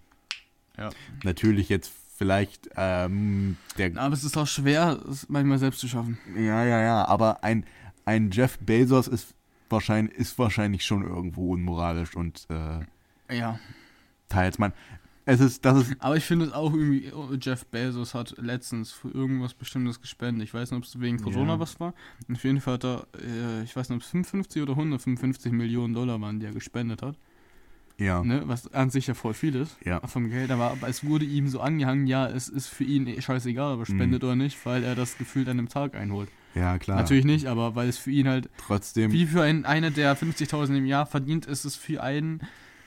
[0.77, 0.89] Ja.
[1.23, 3.95] Natürlich jetzt vielleicht ähm, der.
[3.97, 6.17] Aber es ist auch schwer, es manchmal selbst zu schaffen.
[6.35, 7.65] Ja, ja, ja, aber ein,
[8.05, 9.33] ein Jeff Bezos ist
[9.69, 13.59] wahrscheinlich, ist wahrscheinlich schon irgendwo unmoralisch und äh, Ja.
[14.29, 14.73] teils man.
[15.29, 15.95] Es ist, das ist.
[15.99, 20.45] Aber ich finde es auch irgendwie, oh, Jeff Bezos hat letztens für irgendwas Bestimmtes gespendet.
[20.45, 21.59] Ich weiß nicht, ob es wegen Corona Ja.
[21.59, 21.93] was war.
[22.31, 25.93] Auf jeden Fall hat er, äh, ich weiß nicht, ob es 55 oder 155 Millionen
[25.93, 27.17] Dollar waren, die er gespendet hat.
[27.99, 28.23] Ja.
[28.23, 28.43] Ne?
[28.45, 29.75] Was an sich ja voll viel ist.
[29.83, 30.05] Ja.
[30.07, 30.51] Vom Geld.
[30.51, 33.79] Aber, aber es wurde ihm so angehangen, ja, es ist für ihn eh scheißegal, ob
[33.81, 36.29] er spendet oder nicht, weil er das gefühlt an einem Tag einholt.
[36.53, 36.97] Ja, klar.
[36.97, 39.11] Natürlich nicht, aber weil es für ihn halt Trotzdem.
[39.11, 42.41] Wie für einen, einer, der 50.000 im Jahr verdient, ist es für einen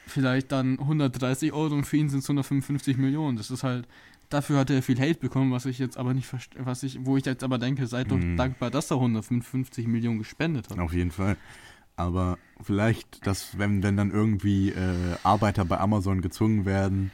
[0.06, 3.36] vielleicht dann 130 Euro und für ihn sind es 155 Millionen.
[3.36, 3.86] Das ist halt,
[4.28, 7.16] dafür hat er viel Hate bekommen, was ich jetzt aber nicht verstehe, was ich, wo
[7.16, 8.36] ich jetzt aber denke, seid doch Mhm.
[8.36, 10.78] dankbar, dass er 155 Millionen gespendet hat.
[10.78, 11.36] Auf jeden Fall.
[12.01, 17.12] Aber vielleicht, dass, wenn, wenn dann irgendwie äh, Arbeiter bei Amazon gezwungen werden,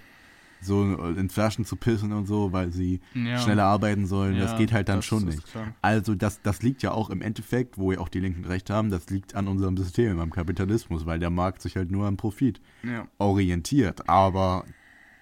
[0.60, 3.36] so in Flaschen zu pissen und so, weil sie Ja.
[3.38, 5.44] schneller arbeiten sollen, Ja, das geht halt dann schon nicht.
[5.44, 5.74] klar.
[5.82, 8.90] Also das, das liegt ja auch im Endeffekt, wo ja auch die Linken recht haben,
[8.90, 12.60] das liegt an unserem System, am Kapitalismus, weil der Markt sich halt nur am Profit
[12.84, 13.06] Ja.
[13.18, 14.08] orientiert.
[14.08, 14.64] Aber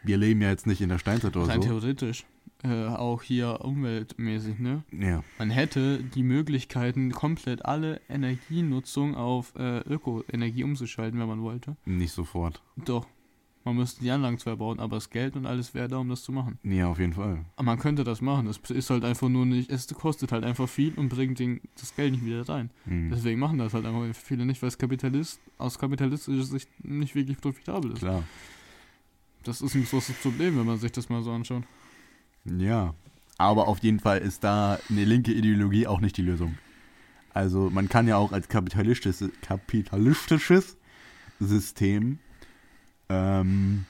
[0.03, 1.69] wir leben ja jetzt nicht in der Steinzeit oder Rein so.
[1.69, 2.27] theoretisch.
[2.65, 4.83] Äh, auch hier umweltmäßig, ne?
[4.91, 11.77] Ja, Man hätte die Möglichkeiten, komplett alle Energienutzung auf äh, Ökoenergie umzuschalten, wenn man wollte.
[11.85, 12.62] nicht sofort.
[12.77, 13.07] Doch.
[13.67, 16.23] Man müsste die Anlagen zwar bauen, aber das Geld und alles wäre da, um das
[16.23, 16.59] zu machen.
[16.62, 17.47] Ja, auf jeden Fall.
[17.57, 18.45] Aber man könnte das machen.
[18.47, 21.95] Das ist halt einfach nur nicht, es kostet halt einfach viel und bringt den, das
[21.97, 22.71] Geld nicht wieder rein.
[22.85, 23.09] Hm.
[23.11, 27.39] Deswegen machen das halt einfach viele nicht, weil es Kapitalist, aus kapitalistischer Sicht nicht wirklich
[27.39, 28.01] profitabel ist.
[28.01, 28.25] Klar.
[29.45, 31.62] Das ist ein großes Problem, wenn man sich das mal so anschaut.
[32.45, 32.95] Ja,
[33.38, 36.59] aber auf jeden Fall ist da eine linke Ideologie auch nicht die Lösung.
[37.32, 40.76] Also man kann ja auch als kapitalistisches, kapitalistisches
[41.40, 42.18] System
[43.09, 43.86] ähm,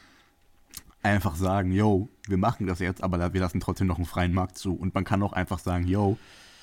[1.02, 4.56] einfach sagen, yo, wir machen das jetzt, aber wir lassen trotzdem noch einen freien Markt
[4.56, 4.74] zu.
[4.74, 6.18] Und man kann auch einfach sagen, yo,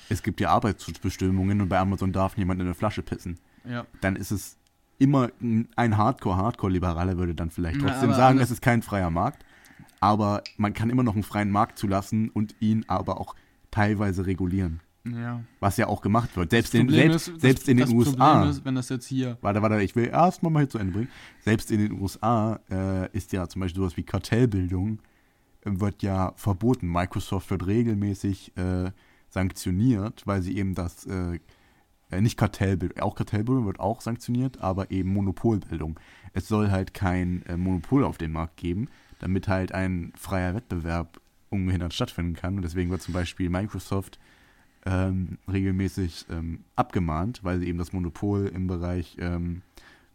[0.08, 3.38] es gibt ja Arbeitsschutzbestimmungen und bei Amazon darf niemand in eine Flasche pissen.
[3.64, 3.86] Ja.
[4.00, 4.56] Dann ist es
[4.98, 9.44] immer ein Hardcore-Hardcore-Liberaler würde dann vielleicht trotzdem aber sagen, es ist kein freier Markt.
[10.02, 13.36] Aber man kann immer noch einen freien Markt zulassen und ihn aber auch
[13.70, 14.80] teilweise regulieren.
[15.04, 15.42] Ja.
[15.60, 16.50] Was ja auch gemacht wird.
[16.50, 18.32] Selbst in, selbst, ist- selbst das, in den das USA.
[18.32, 19.38] Problem ist, wenn das jetzt hier.
[19.40, 21.08] Warte, warte, ich will erstmal mal hier zu Ende bringen.
[21.40, 24.98] Selbst in den USA äh, ist ja zum Beispiel sowas wie Kartellbildung
[25.64, 26.88] äh, wird ja verboten.
[26.90, 28.90] Microsoft wird regelmäßig äh,
[29.30, 31.38] sanktioniert, weil sie eben das, äh,
[32.10, 35.98] äh, nicht Kartellbildung, auch Kartellbildung wird auch sanktioniert, aber eben Monopolbildung.
[36.32, 38.88] Es soll halt kein Monopol auf den Markt geben,
[39.22, 42.56] damit halt ein freier Wettbewerb ungehindert stattfinden kann.
[42.56, 44.18] Und deswegen wird zum Beispiel Microsoft
[44.84, 49.62] ähm, regelmäßig ähm, abgemahnt, weil sie eben das Monopol im Bereich ähm,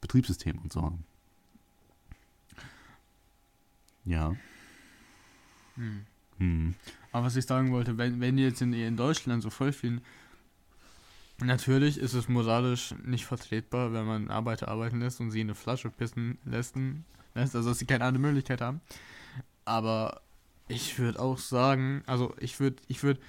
[0.01, 1.03] Betriebssystem und so haben.
[4.05, 4.35] Ja.
[5.75, 6.05] Hm.
[6.37, 6.75] Hm.
[7.11, 10.01] Aber was ich sagen wollte, wenn, wenn die jetzt in, in Deutschland so voll viel.
[11.39, 15.55] Natürlich ist es moralisch nicht vertretbar, wenn man Arbeiter arbeiten lässt und sie in eine
[15.55, 16.75] Flasche pissen lässt,
[17.37, 18.81] lässt also dass sie keine andere Möglichkeit haben.
[19.65, 20.21] Aber
[20.67, 23.19] ich würde auch sagen, also ich würde ich würd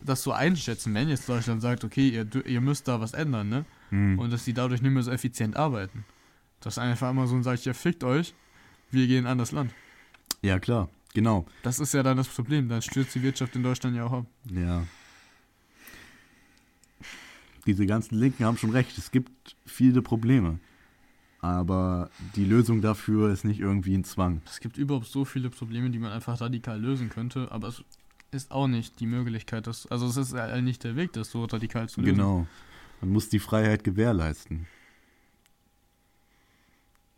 [0.00, 3.64] das so einschätzen, wenn jetzt Deutschland sagt, okay, ihr, ihr müsst da was ändern, ne?
[3.90, 4.18] Hm.
[4.18, 6.04] Und dass sie dadurch nicht mehr so effizient arbeiten.
[6.60, 8.34] Dass einfach Amazon sagt, ja, fickt euch,
[8.90, 9.72] wir gehen an das Land.
[10.42, 10.88] Ja, klar.
[11.14, 11.46] Genau.
[11.62, 14.26] Das ist ja dann das Problem, dann stürzt die Wirtschaft in Deutschland ja auch ab.
[14.52, 14.84] Ja.
[17.66, 18.96] Diese ganzen Linken haben schon recht.
[18.98, 20.58] Es gibt viele Probleme.
[21.40, 24.42] Aber die Lösung dafür ist nicht irgendwie ein Zwang.
[24.46, 27.84] Es gibt überhaupt so viele Probleme, die man einfach radikal lösen könnte, aber es
[28.32, 31.88] ist auch nicht die Möglichkeit, dass, also es ist nicht der Weg, das so radikal
[31.88, 32.16] zu lösen.
[32.16, 32.46] Genau.
[33.00, 34.66] Man muss die Freiheit gewährleisten.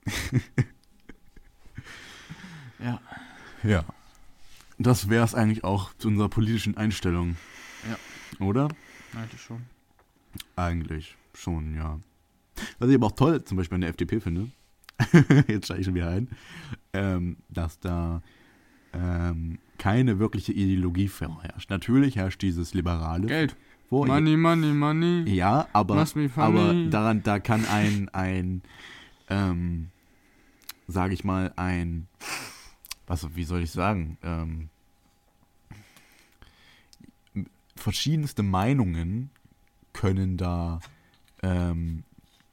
[2.82, 3.00] Ja.
[3.62, 3.84] Ja.
[4.78, 7.36] Das wäre es eigentlich auch zu unserer politischen Einstellung.
[7.88, 8.44] Ja.
[8.44, 8.68] Oder?
[9.14, 9.66] Eigentlich schon.
[10.56, 12.00] Eigentlich schon, ja.
[12.78, 14.50] Was ich aber auch toll zum Beispiel an der FDP finde,
[15.48, 16.28] jetzt steige ich schon wieder ein,
[16.92, 18.22] ähm, dass da
[18.92, 21.70] ähm, keine wirkliche Ideologie vorherrscht.
[21.70, 23.56] Natürlich herrscht dieses liberale Geld.
[23.88, 24.06] vor.
[24.06, 25.30] Money, money, money.
[25.30, 28.62] Ja, aber, aber daran, da kann ein, ein
[29.28, 29.88] ähm,
[30.86, 32.08] sage ich mal, ein,
[33.06, 34.68] was, wie soll ich sagen, ähm,
[37.76, 39.30] verschiedenste Meinungen
[39.92, 40.80] können da
[41.42, 42.04] ähm,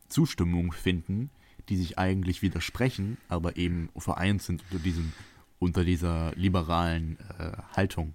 [0.09, 1.29] Zustimmung finden,
[1.69, 5.11] die sich eigentlich widersprechen, aber eben vereint sind unter diesem,
[5.59, 8.13] unter dieser liberalen äh, Haltung.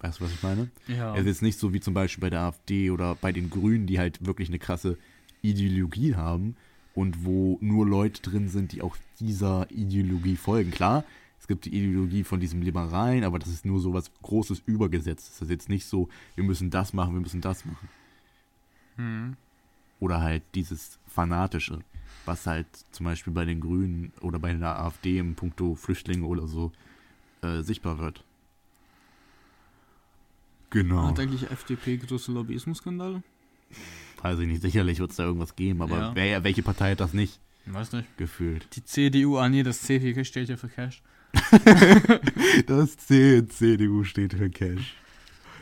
[0.00, 0.68] Weißt du, was ich meine?
[0.88, 1.14] Ja.
[1.16, 4.00] Es ist nicht so wie zum Beispiel bei der AfD oder bei den Grünen, die
[4.00, 4.98] halt wirklich eine krasse
[5.42, 6.56] Ideologie haben
[6.94, 10.72] und wo nur Leute drin sind, die auch dieser Ideologie folgen.
[10.72, 11.04] Klar,
[11.38, 15.30] es gibt die Ideologie von diesem Liberalen, aber das ist nur so was Großes übergesetzt.
[15.30, 17.88] Das ist jetzt nicht so, wir müssen das machen, wir müssen das machen.
[18.96, 19.36] Hm.
[20.02, 21.78] Oder halt dieses Fanatische,
[22.26, 26.48] was halt zum Beispiel bei den Grünen oder bei der AfD im Punkto Flüchtlinge oder
[26.48, 26.72] so
[27.42, 28.24] äh, sichtbar wird.
[30.70, 31.06] Genau.
[31.06, 33.22] Hat eigentlich FDP große Lobbyismusskandale?
[34.20, 36.14] Weiß ich nicht, sicherlich wird es da irgendwas geben, aber Ja.
[36.16, 38.16] wer, welche Partei hat das nicht Weiß nicht.
[38.16, 38.66] gefühlt?
[38.74, 41.00] Die CDU, ah nee, das C hier steht ja für Cash.
[42.66, 44.94] Das C in CDU steht für Cash.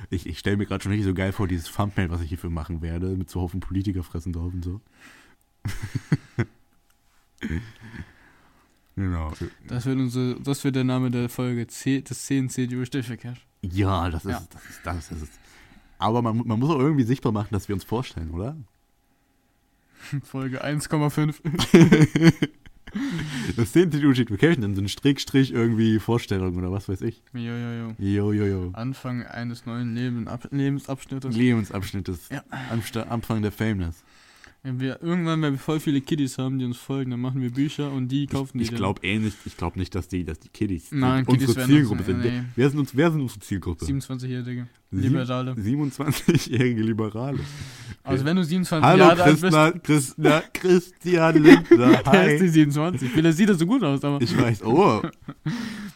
[0.08, 2.50] Ich, ich stelle mir gerade schon richtig so geil vor, dieses Thumbnail, was ich hierfür
[2.50, 4.80] machen werde, mit so Haufen Politiker fressen drauf und so.
[8.96, 9.32] genau.
[9.68, 13.04] Das wird unsere, das wird der Name der Folge C, das C in CDU steht
[13.04, 13.46] für Cash.
[13.62, 14.42] Ja, das ist, Ja.
[14.84, 15.32] das ist, das ist.
[15.98, 18.56] Aber man, man muss auch irgendwie sichtbar machen, dass wir uns vorstellen, oder?
[20.24, 21.36] Folge 1,5.
[23.56, 27.02] Das 10 CDU steht für Cash, dann so ein Strickstrich irgendwie Vorstellung oder was weiß
[27.02, 27.22] ich.
[27.34, 28.44] jo, jo, jo.
[28.44, 28.70] Jo.
[28.72, 31.36] Anfang eines neuen Leben, Ab, Lebensabschnittes.
[31.36, 32.42] Lebensabschnitt des Ja.
[33.08, 34.02] Anfang der Fameless.
[34.62, 37.50] Wenn wir irgendwann, wenn wir voll viele Kiddies haben, die uns folgen, dann machen wir
[37.50, 40.38] Bücher und die kaufen die Ich glaube eh nicht, ich glaube nicht, dass die, dass
[40.38, 42.18] die Kiddies Nein, unsere Kiddies werden Zielgruppe sind.
[42.20, 42.42] nee.
[42.56, 43.86] Wer, sind uns, wer sind unsere Zielgruppe?
[43.86, 44.66] 27-Jährige.
[44.92, 45.52] Sieb- Liberale.
[45.52, 47.38] 27-jährige Liberale.
[48.02, 52.02] Also wenn du 27 Hallo Jahre alt bist, Christina, Christina, Christian Lindner.
[52.12, 52.48] der ist die Hi.
[52.48, 53.10] 27.
[53.10, 54.20] Vielleicht sieht das so gut aus, aber.
[54.20, 55.00] Ich weiß, oh,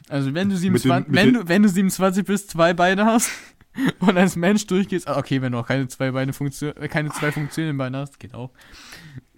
[0.08, 3.04] Also wenn du Mit 27, den- mit wenn, du, wenn du 27 bist, zwei Beine
[3.04, 3.30] hast
[4.00, 7.10] und als Mensch durchgehst, ah, okay, wenn du auch keine zwei Beine Funktion, äh, keine
[7.10, 8.50] zwei funktionellen Beine hast, geht auch.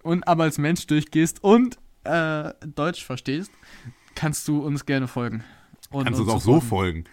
[0.03, 3.51] Und aber als Mensch durchgehst und äh, Deutsch verstehst,
[4.14, 5.43] kannst du uns gerne folgen.
[5.91, 7.05] Und kannst du uns auch so folgen.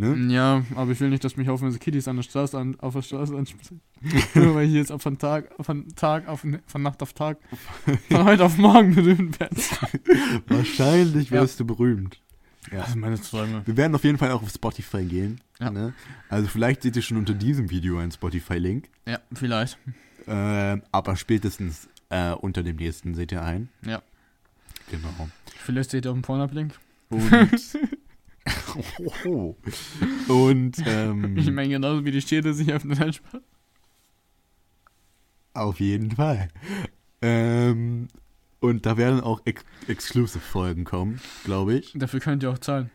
[0.00, 0.32] Ne?
[0.32, 3.02] Ja, aber ich will nicht, dass mich auf Kiddies an der Straße an, auf der
[3.02, 3.82] Straße ansprechen.
[4.34, 7.36] Nur weil ich jetzt von Tag, von Tag auf von Nacht auf Tag,
[8.08, 9.56] von heute auf morgen berühmt werde.
[10.48, 11.42] Wahrscheinlich Ja.
[11.42, 12.18] wirst du berühmt.
[12.70, 12.86] Ja.
[12.94, 13.62] Meine Träume.
[13.66, 15.40] Wir werden auf jeden Fall auch auf Spotify gehen.
[15.58, 15.70] Ja.
[15.70, 15.94] Ne?
[16.28, 18.88] Also vielleicht seht ihr schon unter diesem Video einen Spotify-Link.
[19.06, 19.78] Ja, vielleicht.
[20.26, 23.70] Äh, aber spätestens äh, unter dem nächsten seht ihr ein.
[23.84, 24.02] Ja.
[24.90, 25.28] Genau.
[25.64, 26.78] Vielleicht seht ihr auch einen Porno-Link.
[27.08, 27.24] Und.
[30.28, 30.76] Und.
[30.86, 33.40] Ähm, Ich meine, genauso wie die Städte sich öffnen, ein Spaß.
[35.54, 36.48] Auf jeden Fall.
[37.22, 38.08] Ähm,
[38.60, 41.92] und da werden auch ex Exclusive-Folgen kommen, glaube ich.
[41.94, 42.90] Dafür könnt ihr auch zahlen.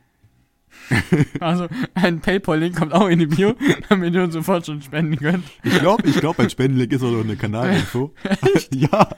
[1.40, 3.56] also, ein Paypal-Link kommt auch in die Bio,
[3.90, 5.46] damit ihr uns sofort schon spenden könnt.
[5.64, 8.14] Ich glaube, ich glaub, ein Spendenlink ist auch noch eine Kanalinfo.
[8.72, 9.10] ja,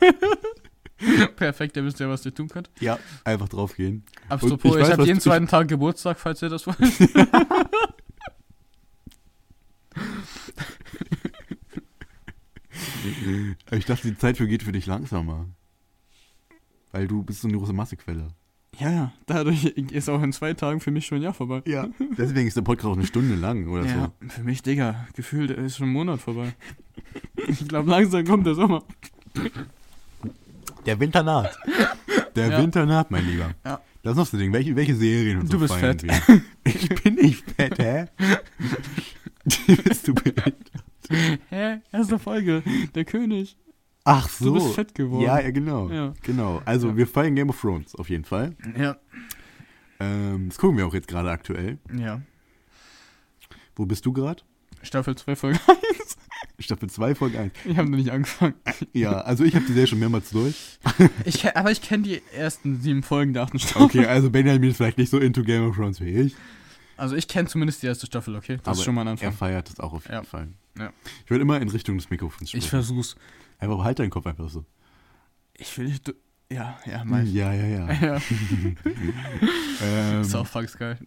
[1.35, 2.71] Perfekt, ihr wisst ja, was ihr tun könnt.
[2.79, 4.03] ja, einfach draufgehen.
[4.29, 6.79] Apropos, ich ich, habe jeden zweiten Tag Geburtstag, falls ihr das wollt.
[13.71, 15.47] Ich dachte, die Zeit vergeht für dich langsamer.
[16.91, 18.29] Weil du bist so eine große Massequelle.
[18.79, 21.63] Ja, ja, dadurch ist auch in zwei Tagen für mich schon ein Jahr vorbei.
[21.65, 21.87] Ja.
[22.17, 25.77] Deswegen ist der Podcast auch eine Stunde lang oder Ja, für mich, Digga, gefühlt ist
[25.77, 26.53] schon ein Monat vorbei.
[27.47, 28.83] Ich glaube, langsam kommt der Sommer.
[29.33, 29.43] so.
[30.85, 31.57] Der Winter naht.
[32.35, 32.61] Der Ja.
[32.61, 33.51] Winter naht, mein Lieber.
[33.65, 33.81] Ja.
[34.03, 34.53] Das ist noch das Ding.
[34.53, 36.03] Welche, welche Serien und Du so bist fett.
[36.03, 36.41] wir?
[36.63, 38.05] Ich bin nicht fett, hä?
[39.83, 40.53] bist du behindert?
[41.49, 41.79] Hä?
[41.91, 42.63] Erste Folge,
[42.95, 43.57] der König.
[44.09, 44.45] Ach so.
[44.45, 45.23] Du bist fett geworden.
[45.25, 45.89] Ja, ja, genau.
[45.89, 46.13] Ja.
[46.23, 46.61] Genau.
[46.65, 46.97] Also, Ja.
[46.97, 48.55] wir feiern Game of Thrones auf jeden Fall.
[48.77, 48.95] Ja.
[49.99, 51.77] Ähm, das gucken wir auch jetzt gerade aktuell.
[51.97, 52.21] Ja.
[53.75, 54.43] Wo bist du gerade?
[54.83, 55.59] Staffel 2, Folge.
[56.59, 57.51] Staffel 2, Folge 1.
[57.65, 58.53] Ich habe noch nicht angefangen.
[58.93, 60.79] Ja, also ich habe die Serie schon mehrmals durch.
[61.25, 63.81] Ich, aber ich kenne die ersten sieben Folgen der achten Staffel.
[63.83, 66.35] Okay, also Benjamin ist vielleicht nicht so into Game of Thrones wie ich.
[66.97, 68.57] Also ich kenne zumindest die erste Staffel, okay?
[68.63, 69.33] Das ist schon mal ein Er Anfang.
[69.33, 70.23] feiert das auch auf jeden Ja.
[70.23, 70.49] Fall.
[70.77, 70.91] Ja.
[71.23, 72.63] Ich würde immer in Richtung des Mikrofons sprechen.
[72.63, 73.15] Ich versuch's.
[73.59, 74.65] einfach halt deinen Kopf einfach so.
[75.53, 76.13] Ich will nicht.
[76.51, 77.25] Ja, ja, mal.
[77.27, 77.91] Ja, ja, ja.
[78.01, 78.21] Ja.
[79.83, 80.97] ähm, South Park ist geil.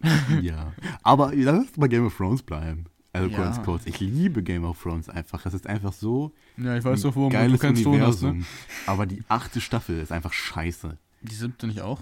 [0.41, 0.73] ja.
[1.03, 2.85] Aber lass uns bei Game of Thrones bleiben.
[3.13, 3.37] Also Ja.
[3.37, 3.85] ganz kurz.
[3.85, 5.41] Ich liebe Game of Thrones einfach.
[5.41, 8.21] Das ist einfach so Ja, ich weiß doch, worum ein du geiles keinen Ton hast,
[8.23, 8.37] Universum.
[8.39, 8.45] ne?
[8.85, 10.97] Aber die achte Staffel ist einfach scheiße.
[11.21, 12.01] Die siebte nicht auch?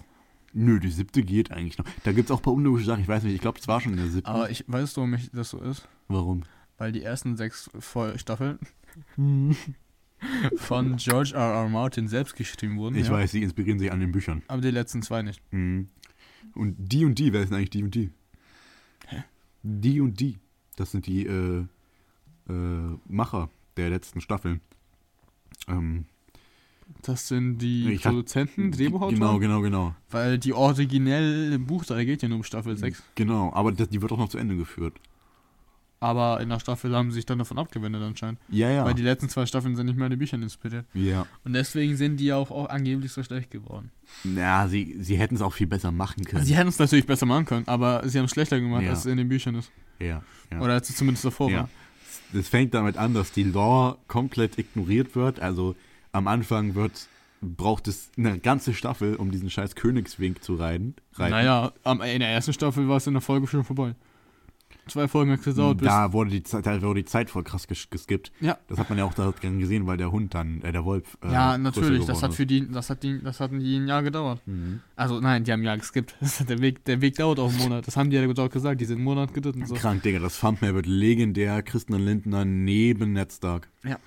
[0.54, 1.86] Nö, die siebte geht eigentlich noch.
[2.04, 3.02] Da gibt es auch ein paar unlogische Sachen.
[3.02, 4.28] Ich weiß nicht, ich glaube, es war schon in der siebten.
[4.30, 5.88] Aber ich weiß doch, warum ich das so ist.
[6.08, 6.44] Warum?
[6.78, 8.58] Weil die ersten sechs Voll- Staffeln
[10.58, 11.64] von George R.
[11.64, 11.70] R.
[11.70, 12.96] Martin selbst geschrieben wurden.
[12.96, 13.14] Ich ja.
[13.14, 14.44] weiß, sie inspirieren sich an den Büchern.
[14.48, 15.42] Aber die letzten zwei nicht.
[15.52, 15.90] Mhm.
[16.56, 18.10] Und die und die, wer sind eigentlich die und die?
[19.08, 19.24] Hä?
[19.64, 20.40] Die und die.
[20.76, 21.66] Das sind die äh,
[22.50, 24.62] äh, Macher der letzten Staffeln.
[25.68, 26.06] Ähm,
[27.04, 29.16] Das sind die Ich Produzenten, Drehbuchautoren.
[29.20, 29.96] Genau, genau, genau.
[30.10, 33.02] Weil die originelle Buchreihe geht ja nur um Staffel 6.
[33.16, 34.94] Genau, aber die wird auch noch zu Ende geführt.
[36.02, 38.40] Aber in der Staffel haben sie sich dann davon abgewendet anscheinend.
[38.48, 38.86] Ja, ja.
[38.86, 40.86] Weil die letzten zwei Staffeln sind nicht mehr an den Büchern inspiriert.
[40.94, 41.26] ja.
[41.44, 43.92] Und deswegen sind die ja auch, auch angeblich so schlecht geworden.
[44.24, 46.46] Na, sie, sie hätten es auch viel besser machen können.
[46.46, 48.92] Sie hätten es natürlich besser machen können, aber sie haben es schlechter gemacht, Ja.
[48.92, 49.72] als es in den Büchern ist.
[50.00, 50.62] ja, ja.
[50.62, 51.58] Oder als es zumindest davor ja.
[51.60, 51.70] war.
[52.32, 55.40] Das fängt damit an, dass die Lore komplett ignoriert wird.
[55.42, 55.76] Also
[56.12, 57.08] am Anfang wird
[57.42, 60.96] braucht es eine ganze Staffel, um diesen scheiß Königswink zu reiten.
[61.14, 61.32] reiten.
[61.32, 63.96] Naja, in der ersten Staffel war es in der Folge schon vorbei.
[64.88, 65.56] Zwei Folgen hat bis.
[65.56, 68.32] da wurde die Zeit, da wurde die Zeit voll krass ges geskippt.
[68.40, 68.58] Ja.
[68.68, 71.16] Das hat man ja auch da gern gesehen, weil der Hund dann, äh, der Wolf.
[71.24, 74.02] Äh, ja, natürlich, das hat für die, das hat die, das hatten die ein Jahr
[74.02, 74.42] gedauert.
[74.48, 74.82] Mhm.
[74.96, 76.16] Also nein, die haben ein Jahr geskippt.
[76.50, 77.86] der Weg, der Weg dauert auch einen Monat.
[77.86, 79.64] Das haben die ja dort gesagt, die sind einen Monat geritten.
[79.66, 79.76] So.
[79.76, 81.62] Krank, Digga, das Thumbnail wird legendär.
[81.62, 83.70] Christian Lindner neben Ned Stark.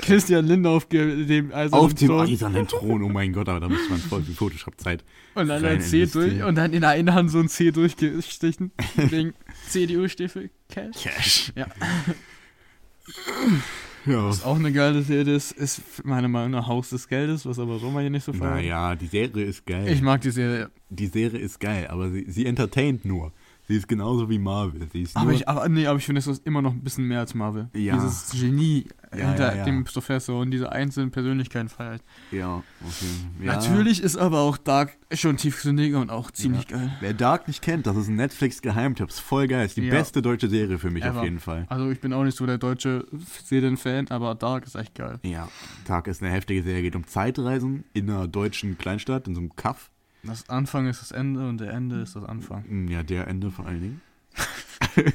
[0.00, 2.26] Christian Lindner auf dem also Auf dem Thron.
[2.26, 5.04] eisernen Thron, oh mein Gott, aber da müsste man voll viel Photoshop-Zeit.
[5.34, 8.72] und dann ein C durch und dann in einer Hand so ein C durchgestichen.
[8.96, 9.34] wegen
[9.68, 10.96] CDU steht für Cash.
[11.02, 11.52] Cash.
[11.54, 11.66] Ja.
[14.06, 14.24] Ja.
[14.24, 17.78] Was auch eine geile Serie ist, ist meiner Meinung nach Haus des Geldes, was aber
[17.78, 18.54] so mal hier nicht so feiern.
[18.54, 19.86] Naja, die Serie ist geil.
[19.88, 20.70] Ich mag die Serie.
[20.88, 23.32] die Serie ist geil, aber sie, sie entertaint nur.
[23.68, 24.88] Sie ist genauso wie Marvel.
[24.92, 27.06] Sie ist Aber ich, aber, nee, aber ich finde, es ist immer noch ein bisschen
[27.06, 27.68] mehr als Marvel.
[27.74, 27.94] Ja.
[27.94, 28.86] Dieses Genie
[29.16, 32.02] Ja, hinter ja, dem Professor und diese einzelnen Persönlichkeiten feiert.
[32.32, 33.06] ja, okay.
[33.46, 36.92] Natürlich ist aber auch Dark schon tiefsinniger und auch ziemlich geil.
[37.00, 39.08] Wer Dark nicht kennt, das ist ein Netflix-Geheimtipp.
[39.08, 39.64] Ist voll geil.
[39.66, 41.18] Ist die beste deutsche Serie für mich Ever.
[41.18, 41.66] auf jeden Fall.
[41.68, 43.06] Also ich bin auch nicht so der deutsche
[43.44, 45.20] Serienfan, aber Dark ist echt geil.
[45.22, 45.48] Ja,
[45.86, 46.82] Dark ist eine heftige Serie.
[46.82, 49.90] Geht um Zeitreisen in einer deutschen Kleinstadt, in so einem Kaff.
[50.24, 52.64] Das Anfang ist das Ende und der Ende ist das Anfang.
[52.68, 54.00] Hm, Ja, der Ende vor allen Dingen.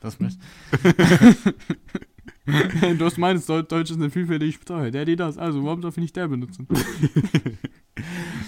[0.00, 0.36] Das nicht.
[2.98, 4.90] du hast meines Deu- Deutsch ist eine vielfältige Sprache.
[4.90, 5.38] Der, die das.
[5.38, 6.66] Also, warum darf ich nicht der benutzen?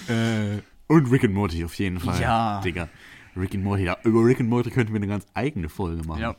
[0.09, 0.59] Äh,
[0.89, 2.21] und Rick and Morty auf jeden Fall.
[2.21, 2.61] Ja.
[2.63, 2.89] Digga.
[3.37, 3.85] Rick and Morty.
[3.85, 6.21] Ja, über Rick and Morty könnten wir eine ganz eigene Folge machen.
[6.23, 6.37] Ja.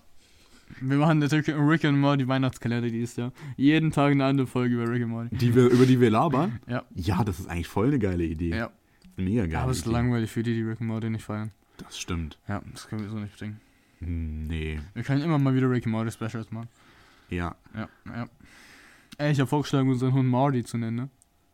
[0.81, 3.31] Wir machen natürlich Rick and Morty Weihnachtskalender dieses Jahr.
[3.55, 5.35] Jeden Tag eine andere Folge über Rick and Morty.
[5.37, 6.59] Die wir, über die wir labern?
[6.67, 6.83] Ja.
[6.95, 8.49] Ja, das ist eigentlich voll eine geile Idee.
[8.55, 8.71] Ja.
[9.15, 9.61] Mega geil.
[9.61, 11.51] Aber es ist langweilig für die, die Rick and Morty nicht feiern.
[11.77, 12.39] Das stimmt.
[12.47, 13.39] Ja, das können wir so nicht.
[13.39, 13.57] Hm,
[14.47, 14.79] Nee.
[14.93, 16.67] Wir können immer mal wieder Rick and Morty Specials machen.
[17.29, 17.55] Ja.
[17.73, 18.27] Ja, ja.
[19.17, 21.09] Ey, ich habe vorgeschlagen, unseren Hund Marty zu nennen, ne?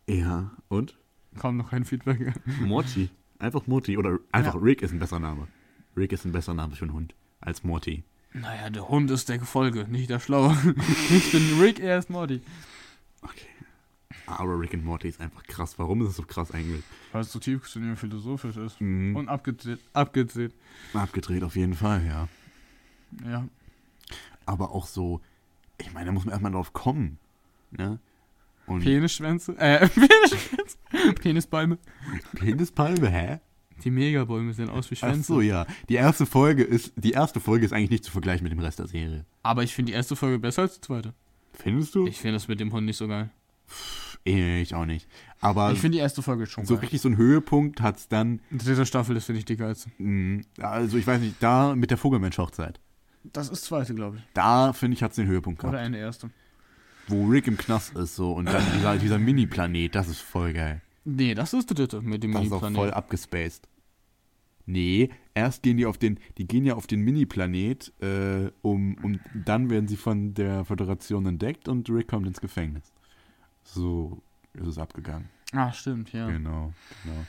[0.07, 0.51] Ja.
[0.68, 0.97] Und?
[1.38, 2.34] Kam noch kein Feedback.
[2.62, 3.10] Morty.
[3.38, 3.97] Einfach Morty.
[3.97, 4.62] Oder einfach Ja.
[4.62, 5.47] Rick ist ein besser Name.
[5.95, 8.03] Rick ist ein besser Name für einen Hund als Morty.
[8.34, 10.55] Naja, der Hund ist der Gefolge, nicht der Schlaue.
[11.10, 12.41] ich bin Rick, er ist Morty.
[13.22, 13.45] Okay.
[14.38, 15.77] Aber Rick and Morty ist einfach krass.
[15.77, 16.84] Warum ist es so krass eigentlich?
[17.11, 18.80] Weil es so und philosophisch ist.
[18.80, 19.15] Mhm.
[19.15, 19.80] Und abgedreht.
[19.93, 20.53] Abgedreht.
[20.93, 22.27] Abgedreht auf jeden Fall, ja.
[23.30, 23.47] Ja.
[24.45, 25.21] Aber auch so,
[25.80, 27.17] ich meine, da muss man erstmal drauf kommen.
[27.71, 27.99] Ne?
[28.65, 29.57] Und Penisschwänze.
[29.57, 30.77] Äh, Penisschwänze.
[31.21, 31.77] Penisbäume.
[32.36, 33.39] Penispalme, hä?
[33.84, 35.23] Die Megabäume sehen aus wie Ach Schwänze.
[35.23, 35.65] so, ja.
[35.88, 38.80] Die erste Folge ist, die erste Folge ist eigentlich nicht zu vergleichen mit dem Rest
[38.80, 39.25] der Serie.
[39.41, 41.13] Aber ich finde die erste Folge besser als die zweite.
[41.53, 42.05] Findest du?
[42.07, 43.30] Ich finde das mit dem Hund nicht so geil.
[43.69, 45.07] Eh, ich auch nicht.
[45.41, 46.82] Aber Ich finde die erste Folge schon so geil.
[46.82, 49.89] richtig so einen Höhepunkt hat's dann, Die dritte Staffel ist, finde ich, die geilste.
[49.97, 52.80] mh, also ich weiß nicht, da mit der Vogelmensch-Hochzeit.
[53.24, 54.24] Das ist zweite, glaube ich.
[54.34, 55.74] Da, finde ich, hat's den Höhepunkt gehabt.
[55.74, 56.30] Oder eine erste.
[57.07, 60.82] Wo Rick im Knast ist so und dann dieser, dieser Mini-Planet, das ist voll geil.
[61.05, 62.78] Nee, das ist die dritte mit dem Das ist auch Mini-Planet.
[62.78, 63.67] voll abgespaced.
[64.65, 69.20] Nee, erst gehen die auf den, die gehen ja auf den Mini-Planet, äh, um, um,
[69.34, 72.93] dann werden sie von der Föderation entdeckt und Rick kommt ins Gefängnis.
[73.74, 74.22] So
[74.53, 75.30] ist es abgegangen.
[75.51, 76.28] Ah, stimmt, ja.
[76.30, 77.26] Genau, genau.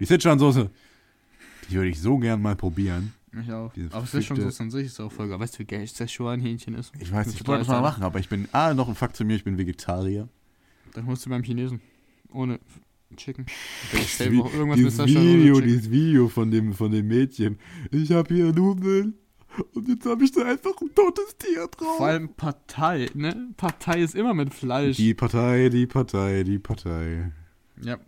[0.00, 0.70] Die Sichuan-Soße,
[1.68, 3.12] die würde ich so gern mal probieren.
[3.40, 3.72] Ich auch.
[3.72, 5.40] Diese Aber Szechuan verfickte- Soße an sich ist auch voll geil.
[5.40, 6.92] Weißt du, wie geil Szechuan-Hähnchen ist?
[6.98, 9.16] Ich weiß nicht, ich wollte das mal machen, aber ich bin, ah, noch ein Fakt
[9.16, 10.28] zu mir, ich bin Vegetarier.
[10.92, 11.80] Dann holst du beim Chinesen.
[12.30, 12.60] Ohne
[13.16, 13.46] Chicken.
[14.18, 17.58] Der Dieses Video, dieses Video von dem, von dem Mädchen.
[17.90, 19.14] Ich habe hier Nudeln
[19.74, 21.96] und jetzt habe ich da einfach ein totes Tier drauf.
[21.98, 23.48] Vor allem Partei, ne?
[23.56, 24.96] Partei ist immer mit Fleisch.
[24.96, 27.32] Die Partei, die Partei, die Partei.
[27.82, 27.98] ja.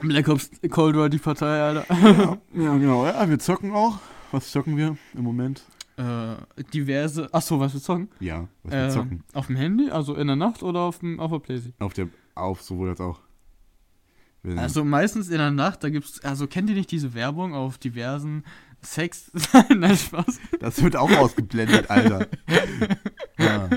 [0.00, 1.86] Black Ops Cold War, die Partei, Alter.
[2.54, 3.04] Ja, genau.
[3.04, 3.98] Ja, wir zocken auch.
[4.32, 5.62] Was zocken wir im Moment?
[5.98, 6.36] äh,
[6.72, 7.28] diverse.
[7.34, 8.08] Achso, was wir zocken?
[8.20, 9.24] Ja, was wir Äh, zocken.
[9.34, 11.74] auf dem Handy, also in der Nacht oder auf, dem, auf der Playstation?
[11.86, 13.20] Auf der, auf sowohl als auch.
[14.56, 18.44] Also meistens in der Nacht, da gibt's, also kennt ihr nicht diese Werbung auf diversen
[18.82, 19.30] Sex?
[19.68, 20.40] Nein, Spaß.
[20.58, 22.26] das wird auch ausgeblendet, Alter.
[23.38, 23.68] ja.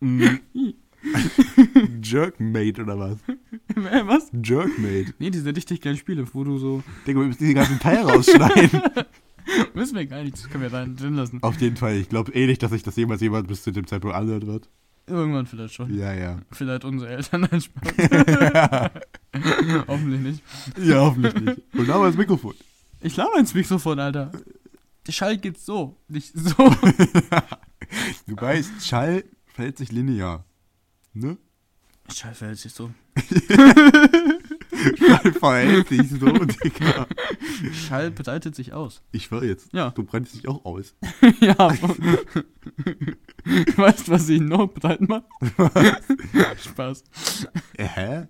[0.00, 0.40] Mhm.
[2.02, 3.18] Jerkmate oder was?
[3.28, 4.30] Äh, was?
[4.32, 5.14] Jerkmate.
[5.18, 6.82] Nee, diese richtig geilen Spiele, wo du so.
[7.06, 8.82] Digga, wir müssen diese ganzen Teile rausschneiden.
[9.74, 11.42] Müssen wir gar nicht, das können wir da drin lassen.
[11.42, 11.96] Auf jeden Fall.
[11.96, 14.68] Ich glaube eh nicht, dass sich das jemals jemand bis zu dem Zeitpunkt anhört wird.
[15.08, 15.92] Irgendwann vielleicht schon.
[15.98, 16.38] Ja, ja.
[16.52, 18.90] Vielleicht unsere Eltern, nein, Spaß.
[19.88, 20.42] Hoffentlich nicht.
[20.78, 21.60] Ja, hoffentlich nicht.
[21.74, 22.54] Und da war das Mikrofon.
[23.02, 24.30] Ich laber ins Mikrofon, Alter.
[25.06, 26.54] Der Schall geht so, nicht so.
[28.26, 30.44] Du weißt, Schall verhält sich linear.
[31.12, 31.36] Ne?
[32.12, 32.90] Schall verhält sich so.
[34.98, 37.06] Schall verhält sich so, Digga.
[37.72, 39.02] Schall breitet sich aus.
[39.12, 39.72] Ich war jetzt.
[39.72, 39.90] Ja.
[39.90, 40.94] Du breitest dich auch aus.
[41.40, 41.56] ja.
[43.76, 45.24] weißt du, was ich noch breit macht?
[46.58, 47.04] Spaß.
[47.76, 48.28] Äh, hä?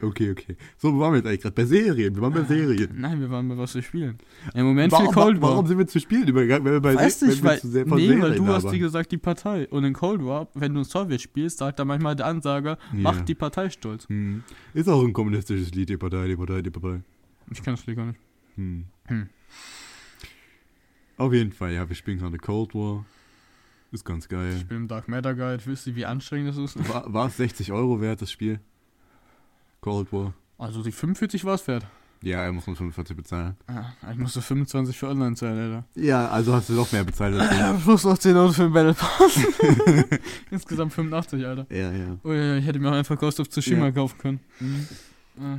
[0.00, 0.56] Okay, okay.
[0.76, 1.54] So, wo waren wir jetzt eigentlich gerade?
[1.56, 2.14] Bei Serien.
[2.14, 2.90] Wir waren bei Serien.
[3.00, 4.16] Nein, wir waren bei was wir spielen.
[4.54, 5.50] Im Moment Warum, viel Cold War.
[5.50, 7.84] warum sind wir zu spielen übergegangen, wenn wir bei, Weißt Se- nicht, weil, zu sehr
[7.86, 8.72] von nee, weil du hast labern?
[8.76, 9.66] wie gesagt die Partei.
[9.68, 12.98] Und in Cold War, wenn du ein Sowjet spielst, sagt da manchmal der Ansager, Ja.
[13.00, 14.08] macht die Partei stolz.
[14.08, 14.44] Hm.
[14.72, 17.00] Ist auch ein kommunistisches Lied, die Partei, die Partei, die Partei.
[17.50, 18.20] Ich kann das Lied gar nicht.
[18.54, 18.84] Hm.
[19.06, 19.28] Hm.
[21.16, 23.04] Auf jeden Fall, ja, wir spielen gerade Cold War.
[23.90, 24.64] Ist ganz Ich geil.
[24.68, 25.62] bin im Dark Matter Guide.
[25.64, 26.78] Wisst ihr, wie anstrengend das ist?
[26.88, 28.60] War es 60 Euro wert, das Spiel?
[29.80, 30.34] Cold War.
[30.58, 31.86] Also die 45 war es wert.
[32.20, 33.56] Ja, er muss nur 45 bezahlen.
[33.68, 35.84] Ah, ich musste 25 für Online zahlen, Alter.
[35.94, 38.72] Ja, also hast du doch mehr bezahlt als Ja, plus noch 10 Euro für den
[38.72, 39.38] Battle Pass.
[40.50, 41.66] Insgesamt 85, Alter.
[41.70, 41.76] ich.
[41.76, 42.18] Ja, ja.
[42.24, 43.92] Oh ja, ich hätte mir auch einfach Ghost of Tsushima Ja.
[43.92, 44.40] kaufen können.
[45.40, 45.58] Ah.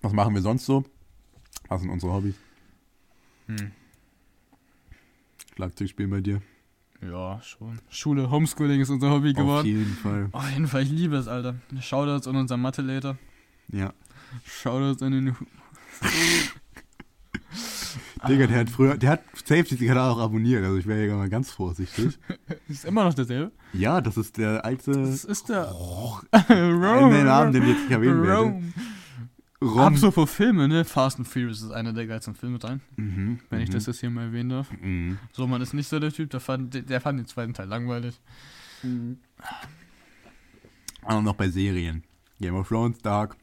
[0.00, 0.82] Was machen wir sonst so?
[1.68, 2.36] Was sind unsere Hobbys?
[3.48, 3.70] Hm.
[5.56, 6.40] Schlagzeug spielen bei dir?
[7.00, 7.78] Ja, schon.
[7.90, 9.66] Schule, Homeschooling ist unser Hobby Auf geworden.
[9.66, 10.28] jeden Fall.
[10.32, 11.54] Auf jeden Fall, ich liebe es, Alter.
[11.80, 13.16] Shoutouts an unseren Mathe-Later.
[13.72, 13.92] Ja.
[14.44, 15.36] Shoutouts an den...
[18.28, 21.14] Digga, der hat früher, der hat safe diesen Kanal auch abonniert, also ich wäre ja
[21.14, 22.18] mal ganz vorsichtig.
[22.68, 23.52] Ist immer noch derselbe.
[23.72, 24.90] ja, das ist der alte.
[24.90, 25.68] Das ist der...
[26.48, 28.60] Einen den Namen, den ich jetzt nicht erwähnen werde.
[29.60, 29.80] Rom.
[29.94, 30.84] Apropos Filme, ne?
[30.84, 33.98] Fast and Furious ist einer der geilsten Filme rein, Mhm, wenn ich mhm, das jetzt
[34.00, 34.70] hier mal erwähnen darf.
[34.80, 35.18] Mhm.
[35.32, 38.20] So, man ist nicht so der Typ, der fand, der, fand den zweiten Teil langweilig.
[41.02, 42.04] Aber noch bei Serien.
[42.40, 43.36] Game of Thrones, Dark,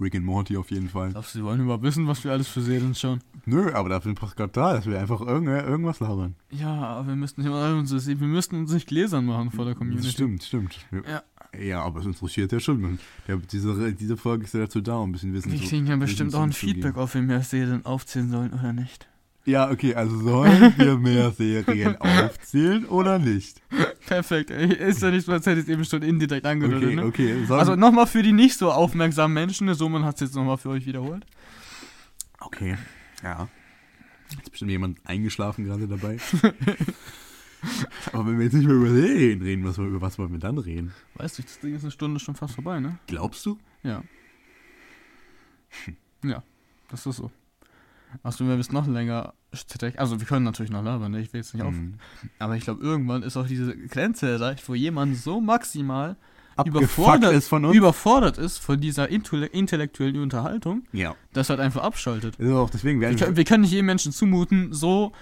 [0.00, 1.10] Rick and Morty auf jeden Fall.
[1.10, 3.20] Glaubst du, sie wollen überhaupt wissen, was wir alles für Serien schauen?
[3.44, 6.36] Nö, aber dafür sind wir gerade da, dass wir einfach irgend, irgendwas labern.
[6.50, 10.08] Ja, aber wir müssten, wir müssten uns nicht gläsern machen vor der Community.
[10.08, 10.78] Stimmt, stimmt.
[10.90, 11.00] Ja.
[11.10, 11.22] Ja,
[11.74, 12.80] aber es interessiert ja schon.
[12.80, 12.98] Man-
[13.28, 15.86] Der, diese, diese Folge ist ja dazu da, um ein bisschen Wissen Wir zu kriegen
[15.86, 16.52] ja bestimmt auch ein.
[16.52, 19.06] Feedback, ob wir mehr Serien aufzählen sollen oder nicht.
[19.46, 23.60] Ja, okay, also sollen wir mehr Serien aufzählen oder nicht?
[24.06, 24.50] Perfekt.
[24.50, 27.04] Ist ja nicht so, als hätte ich es eben schon indirekt angedeutet, Okay, ne?
[27.04, 27.44] okay.
[27.46, 29.74] Sollen, Also nochmal für die nicht so aufmerksamen Menschen, ne?
[29.74, 31.26] so man hat es jetzt nochmal für euch wiederholt.
[32.40, 32.76] okay,
[33.22, 33.48] ja.
[34.42, 36.16] Ist bestimmt jemand eingeschlafen gerade dabei.
[38.12, 40.58] Aber wenn wir jetzt nicht mehr über Serien reden, was, über was wollen wir dann
[40.58, 40.92] reden?
[41.14, 42.98] Weißt du, das Ding ist eine Stunde schon fast vorbei, ne?
[43.06, 43.58] Glaubst du?
[43.82, 44.02] Ja.
[46.22, 46.42] Ja,
[46.88, 47.30] das ist so.
[48.22, 49.34] Achso, wir müssen noch länger.
[49.96, 51.20] Also, wir können natürlich noch labern, ne?
[51.20, 51.74] Ich will jetzt nicht auf.
[51.74, 51.94] Mhm.
[52.38, 56.16] Aber ich glaube, irgendwann ist auch diese Grenze erreicht, wo jemand so maximal
[56.64, 61.16] überfordert ist überfordert ist von dieser intelle intellektuellen Unterhaltung, ja.
[61.32, 62.36] dass er halt einfach abschaltet.
[62.36, 65.12] Ist auch deswegen Wir wir können nicht jedem Menschen zumuten, so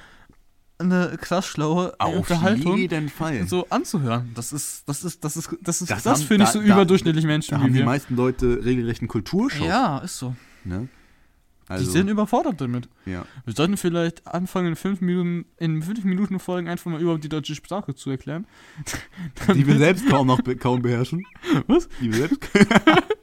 [0.82, 3.46] eine krass schlaue auf Unterhaltung jeden Fall.
[3.46, 4.30] so anzuhören.
[4.34, 7.24] Das ist, das ist, das ist, das ist, Das das, finde ich so da- überdurchschnittlich
[7.24, 7.84] Menschen da wie haben die wir.
[7.84, 9.66] meisten Leute regelrecht einen Kulturschock.
[9.66, 10.34] Ja, ist so.
[10.64, 10.88] Ne?
[11.68, 12.88] Also, die sind überfordert damit.
[13.06, 13.24] ja.
[13.46, 17.28] Wir sollten vielleicht anfangen, in fünf Minuten, in fünf Minuten Folgen einfach mal überhaupt die
[17.30, 18.46] deutsche Sprache zu erklären.
[19.54, 21.24] Die wir selbst kaum noch be kaum beherrschen.
[21.68, 21.88] Was?
[22.00, 22.40] Die wir selbst.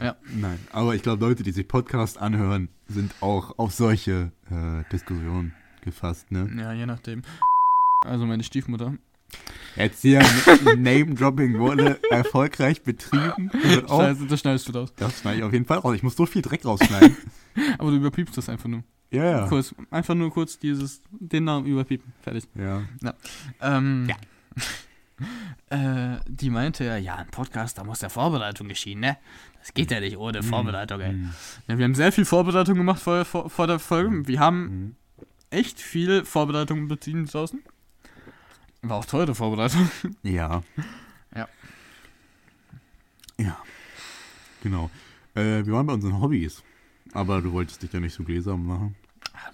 [0.00, 0.14] Ja.
[0.34, 5.54] Nein, aber ich glaube, Leute, die sich Podcast anhören, sind auch auf solche äh, Diskussionen
[5.86, 6.50] gefasst, ne?
[6.58, 7.22] Ja, je nachdem.
[8.04, 8.94] Also meine Stiefmutter.
[9.74, 10.20] Jetzt hier
[10.76, 13.50] Name-Dropping wurde erfolgreich betrieben.
[13.88, 14.92] Auch, Scheiße, das schneidest du raus.
[14.96, 15.94] das schneide ich auf jeden Fall raus.
[15.96, 17.16] Ich muss so viel Dreck rausschneiden.
[17.78, 18.84] Aber du überpiepst das einfach nur.
[19.10, 19.48] ja, ja.
[19.48, 22.12] Kurz, einfach nur kurz dieses, den Namen überpiepen.
[22.20, 22.44] Fertig.
[22.54, 22.82] Ja.
[23.60, 24.08] Ähm,
[25.70, 29.16] äh, die meinte ja, ja, ein Podcast, da muss ja Vorbereitung geschehen, ne?
[29.58, 31.12] Das geht ja nicht ohne Vorbereitung, ey.
[31.12, 31.30] Mhm.
[31.66, 34.26] Ja, wir haben sehr viel Vorbereitung gemacht vor, vor, vor der Folge.
[34.28, 34.94] Wir haben Mhm.
[35.50, 37.62] Echt viel Vorbereitung beziehen draußen.
[38.82, 39.90] War auch teure Vorbereitung.
[40.22, 40.62] Ja.
[41.34, 41.48] Ja.
[43.38, 43.58] Ja.
[44.62, 44.90] Genau.
[45.34, 46.62] Äh, wir waren bei unseren Hobbys.
[47.12, 48.96] Aber du wolltest dich ja nicht so gläsern machen.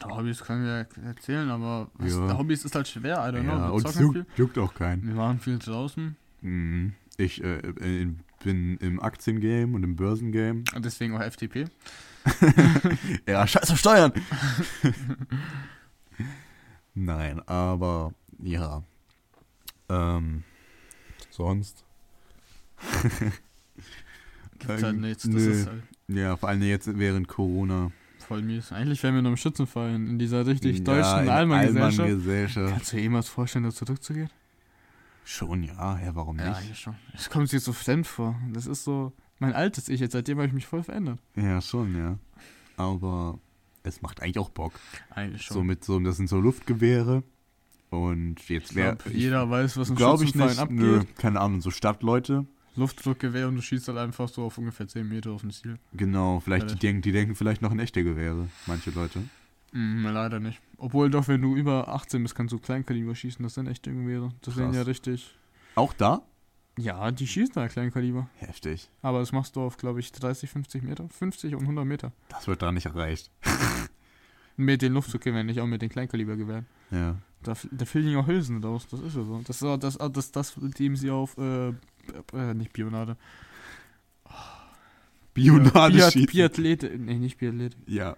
[0.01, 2.37] Ja, Hobbys können wir erzählen, aber was, Ja.
[2.39, 3.75] Hobbys ist halt schwer, I don't Ja, know.
[3.75, 5.07] Und es juckt, juckt auch keinen.
[5.07, 6.17] Wir waren viel draußen.
[6.41, 6.95] Mhm.
[7.19, 8.09] Ich äh, äh,
[8.43, 10.65] bin im Aktiengame und im Börsengame.
[10.75, 11.67] Und deswegen auch FTP.
[13.27, 14.13] Ja, scheiß auf Steuern!
[16.95, 18.13] Nein, aber
[18.43, 18.83] ja.
[19.89, 20.43] Ähm,
[21.31, 21.85] sonst?
[24.59, 25.23] Gibt's halt nichts.
[25.25, 25.51] Das nö.
[25.51, 27.91] ist halt Ja, vor allem jetzt während Corona.
[28.19, 28.73] voll mies.
[28.73, 32.73] Eigentlich wären wir nur im Schützenverein in dieser richtig Ja, deutschen Allmann-Gesellschaft.
[32.73, 34.31] Kannst du dir jemals vorstellen, da zurückzugehen?
[35.25, 36.59] Schon, ja, ja, warum Ja, nicht?
[36.59, 36.97] eigentlich schon.
[37.15, 38.35] Es kommt sich so fremd vor.
[38.53, 40.13] Das ist so mein altes Ich jetzt.
[40.13, 41.19] Seitdem habe ich mich voll verändert.
[41.37, 42.19] Ja, schon, ja.
[42.77, 43.39] Aber
[43.83, 44.73] es macht eigentlich auch Bock.
[45.11, 45.55] Eigentlich schon.
[45.55, 47.23] So mit so, das sind so Luftgewehre.
[47.91, 48.97] Und jetzt wäre.
[49.13, 50.59] jeder weiß, was ein Glaube ich nicht.
[50.59, 50.79] abgeht.
[50.79, 52.47] Nö, keine Ahnung, so Stadtleute.
[52.75, 55.79] Luftdruckgewehr und du schießt halt einfach so auf ungefähr 10 Meter auf ein Ziel.
[55.93, 59.23] Genau, vielleicht die denken, die denken vielleicht noch in echte Gewehre, manche Leute.
[59.73, 60.61] Mhm, leider nicht.
[60.79, 63.43] Obwohl doch, wenn du über 18 bist, kannst du Kleinkaliber schießen.
[63.43, 64.33] Das sind echte Gewehre.
[64.43, 64.77] Das sind Krass.
[64.77, 65.35] ja richtig...
[65.75, 66.23] Auch da?
[66.79, 68.29] Ja, die schießen da Kleinkaliber.
[68.37, 68.89] Heftig.
[69.03, 71.09] Aber das machst du auf, glaube ich, 30, 50 Meter.
[71.09, 72.13] 50 und 100 Meter.
[72.29, 73.31] Das wird da nicht erreicht.
[74.57, 76.67] Mit den Luftdruckgewehren, nicht auch mit den Kleinkalibergewehren.
[76.91, 77.17] Ja.
[77.43, 79.41] Da, da fehlen ja Hülsen raus, das ist ja so.
[79.45, 81.71] Das ist auch das, das, das, mit dem sie auf, äh,
[82.35, 83.17] äh nicht Bionade.
[85.35, 86.27] Bionade Biat, schießen.
[86.27, 87.79] Biathlete, nee, nicht Biathlete.
[87.87, 88.15] Ja.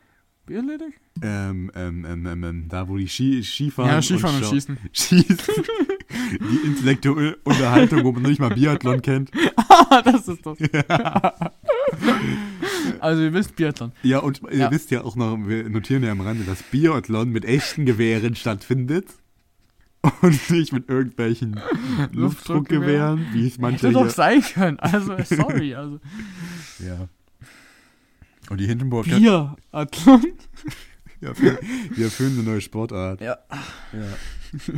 [0.46, 1.00] Biathletik?
[1.22, 4.78] Ähm, ähm, ähm, ähm, da wo die Ski Skifahren Ja, Skifahren und, schau- Schießen.
[4.92, 5.38] Schießen.
[6.40, 9.30] die intellektuelle Unterhaltung, wo man nicht mal Biathlon kennt.
[9.56, 10.58] Ah, das ist das.
[13.00, 13.92] also, ihr wisst Biathlon.
[14.02, 14.70] Ja, und ihr Ja.
[14.70, 19.06] wisst ja auch noch, wir notieren ja am Rande, dass Biathlon mit echten Gewehren stattfindet.
[20.20, 21.58] Und nicht mit irgendwelchen
[22.12, 24.10] Luftdruckgewehren, wie es manche Hätte doch hier.
[24.10, 24.78] sein können.
[24.78, 25.74] Also, sorry.
[25.76, 25.98] Also,
[26.78, 27.08] Ja.
[28.50, 29.56] Und die Hindenburg Biathlon.
[29.72, 31.58] ja, wir,
[31.94, 33.22] wir erfüllen eine neue Sportart.
[33.22, 33.38] Ja.
[33.94, 34.72] Ja.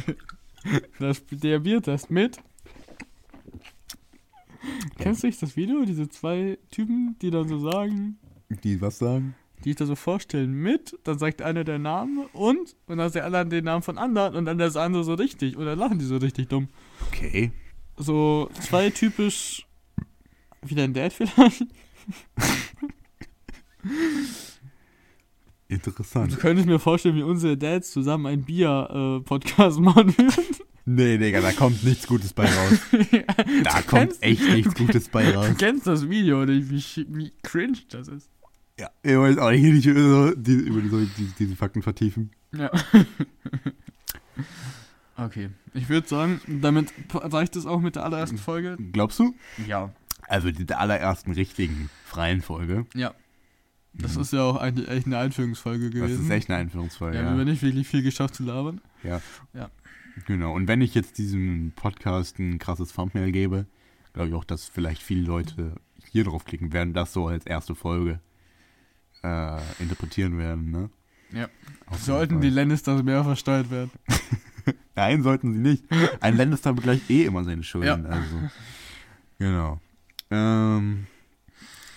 [0.99, 2.39] Das, der Biertest mit.
[4.99, 5.85] Kennst du nicht das Video?
[5.85, 8.19] Diese zwei Typen, die dann so sagen,
[8.65, 9.35] Die was sagen?
[9.65, 13.17] die ich da so vorstellen mit, dann sagt einer der Name und, und dann sagt
[13.17, 15.57] der andere den Namen von anderen und dann das andere so richtig.
[15.57, 16.69] Oder lachen die so richtig dumm.
[17.09, 17.51] Okay.
[17.97, 19.67] So zwei typisch.
[20.63, 21.67] Wieder ein Dad vielleicht?
[25.69, 26.33] Interessant.
[26.33, 30.45] Du könntest mir vorstellen, wie unsere Dads zusammen einen Bier-Podcast machen würden.
[30.85, 32.79] Nee, Digga, da kommt nichts Gutes bei raus.
[33.65, 35.49] Da Du kommt kennst- echt nichts Gutes bei Du raus.
[35.59, 38.31] kennst das Video nicht, wie, wie cringe das ist.
[38.79, 42.31] Ja, ich weiß auch nicht, nicht über, die, über die, die, diese Fakten vertiefen.
[42.57, 42.71] Ja.
[45.17, 45.51] okay.
[45.75, 48.77] Ich würde sagen, damit reicht es auch mit der allerersten Folge.
[48.93, 49.35] Glaubst du?
[49.67, 49.93] Ja.
[50.29, 52.87] Also die der allerersten richtigen freien Folge.
[52.95, 53.15] Ja.
[53.99, 54.21] Das Mhm.
[54.23, 56.25] ist ja auch eigentlich echt eine Einführungsfolge Das gewesen.
[56.25, 57.17] ist echt eine Einführungsfolge.
[57.17, 58.81] Ja, Ja, wir haben nicht wirklich viel geschafft zu labern.
[60.27, 60.55] Genau.
[60.55, 63.67] Und wenn ich jetzt diesem Podcast ein krasses Thumbnail gebe,
[64.15, 65.75] glaube ich auch, dass vielleicht viele Leute
[66.11, 68.21] hier drauf klicken werden, das so als erste Folge
[69.23, 70.91] äh, interpretieren werden, ne?
[71.33, 71.49] Ja.
[71.87, 73.91] Auf Sollten die Lannisters mehr versteuert werden.
[74.95, 75.85] Nein, sollten sie nicht.
[76.21, 78.05] Ein Lannister begleicht eh immer seine Schulden.
[78.05, 78.11] Ja.
[78.11, 78.37] Also.
[79.39, 79.81] Genau.
[80.31, 81.07] Ähm,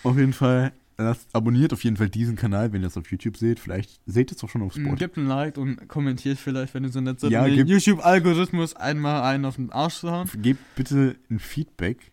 [0.04, 0.74] auf jeden Fall,
[1.04, 3.60] lasst, abonniert auf jeden Fall diesen Kanal, wenn ihr es auf YouTube seht.
[3.60, 4.96] Vielleicht seht ihr es auch schon auf Mm, Spotify.
[5.00, 9.24] Gebt ein Like und kommentiert vielleicht, wenn ihr so nett seid, Ja, den YouTube-Algorithmus einmal
[9.24, 10.30] einen auf den Arsch zu hauen.
[10.42, 12.12] Gebt bitte ein Feedback,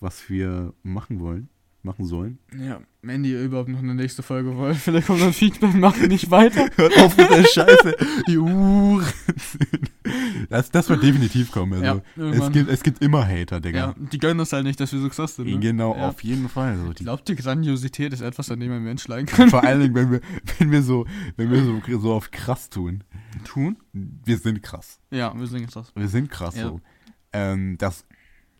[0.00, 1.48] was wir machen wollen,
[1.88, 2.38] machen sollen.
[2.56, 6.30] Ja, wenn ihr überhaupt noch eine nächste Folge wollt, vielleicht kommt dann Feedback, macht nicht
[6.30, 6.68] weiter.
[6.76, 7.96] Hört auf mit der Scheiße.
[8.28, 8.38] Die.
[10.48, 11.82] Das, das wird definitiv kommen.
[11.84, 13.94] Also, Ja, es, gibt, es gibt immer Hater, Ja, Digga.
[13.98, 15.46] die gönnen das halt nicht, dass wir so krass sind.
[15.48, 15.58] Ne?
[15.58, 16.08] Genau, Ja.
[16.08, 16.72] auf jeden Fall.
[16.72, 19.50] Also, Ich die, glaube, die Grandiosität ist etwas, an dem ein Mensch leiden kann.
[19.50, 20.20] vor allen Dingen, wenn wir,
[20.58, 23.04] wenn wir, so, wenn wir so, so auf krass tun.
[23.44, 23.76] Tun?
[23.92, 24.98] Wir sind krass.
[25.10, 25.92] Ja, wir sind krass.
[25.94, 26.62] Wir sind krass Ja.
[26.68, 26.80] so.
[27.32, 28.04] Ähm, das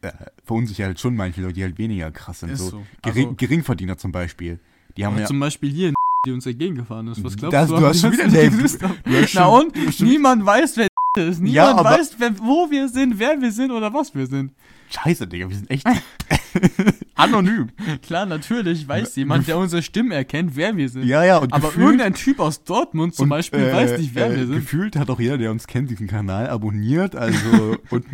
[0.03, 0.12] äh,
[0.44, 2.51] verunsichert halt schon manche Leute, die halt weniger krass sind.
[2.51, 2.70] Ist so.
[2.70, 2.86] so.
[3.03, 4.59] Gering, Also- Geringverdiener zum Beispiel.
[4.96, 5.26] Die haben ja.
[5.26, 5.92] Zum Beispiel hier,
[6.26, 7.22] die uns entgegengefahren ist.
[7.22, 7.76] Was glaubst Das- du?
[7.76, 10.01] du hast schon wieder hast Na und?
[10.01, 10.88] Niemand weiß, wer
[11.28, 11.40] ist.
[11.40, 14.53] Niemand Ja, weiß, wer, wo wir sind, wer wir sind oder was wir sind.
[14.90, 15.86] Scheiße, Digga, wir sind echt
[17.14, 17.68] anonym.
[18.03, 21.05] Klar, natürlich weiß jemand, der unsere Stimmen erkennt, wer wir sind.
[21.05, 24.14] Ja, ja, und aber gefühlt- irgendein Typ aus Dortmund zum Und, Beispiel äh, weiß nicht,
[24.14, 24.55] wer äh, wir sind.
[24.57, 27.16] Gefühlt hat auch jeder, der uns kennt, diesen Kanal abonniert.
[27.16, 28.05] Also, und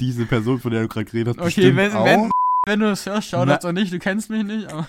[0.00, 2.04] diese Person, von der du gerade geredet hast, Okay, wenn, auch.
[2.04, 2.30] wenn,
[2.66, 4.86] wenn du das hörst, schau das auch nicht, du kennst mich nicht, aber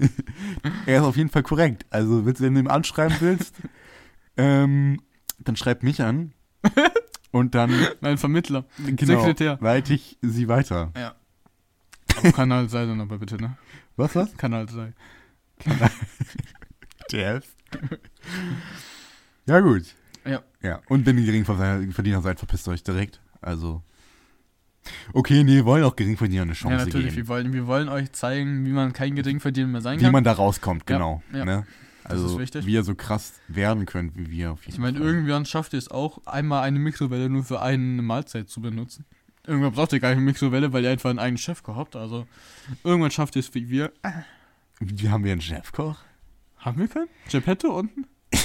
[0.86, 1.86] Er ist auf jeden Fall korrekt.
[1.90, 3.54] Also, wenn du ihm anschreiben willst,
[4.36, 5.00] ähm,
[5.38, 6.32] dann schreib mich an.
[7.30, 9.58] Und dann mein Vermittler, genau, Sekretär.
[9.60, 10.92] leite ich sie weiter.
[10.96, 11.16] Ja.
[12.16, 13.56] Auf Kanal sei dann aber bitte, ne?
[13.96, 14.36] Was, was?
[14.36, 14.92] Kanal sei.
[17.10, 17.42] Der
[19.46, 19.82] Ja, gut.
[20.24, 20.42] Ja.
[20.62, 23.20] Ja, und wenn ihr Geringverdiener seid, verpisst euch direkt.
[23.40, 23.82] Also.
[25.12, 27.06] Okay, nee, wir wollen auch Geringverdiener eine Chance Ja, natürlich.
[27.14, 27.16] geben.
[27.16, 30.12] Wir wollen, wir wollen euch zeigen, wie man kein Geringverdiener mehr sein Wie kann.
[30.12, 31.22] man da rauskommt, Ja, genau.
[31.32, 31.44] ja.
[31.44, 31.66] Ne?
[32.02, 35.46] Das Also, wie ihr so krass werden könnt, wie wir auf jeden ich meine, irgendwann
[35.46, 39.06] schafft ihr es auch, einmal eine Mikrowelle nur für eine Mahlzeit zu benutzen.
[39.46, 41.96] Irgendwann braucht ihr gar keine Mikrowelle, weil ihr einfach einen eigenen Chefkoch habt.
[41.96, 42.26] Also,
[42.82, 43.90] irgendwann schafft ihr es wie wir.
[44.80, 45.96] Wie haben wir einen Chefkoch?
[46.58, 47.08] Haben wir keinen?
[47.30, 48.06] Geppetto unten?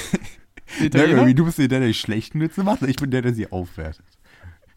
[0.80, 3.52] Ja, irgendwie, du bist der, der die schlechten Witze macht, ich bin der, der sie
[3.52, 4.06] aufwertet.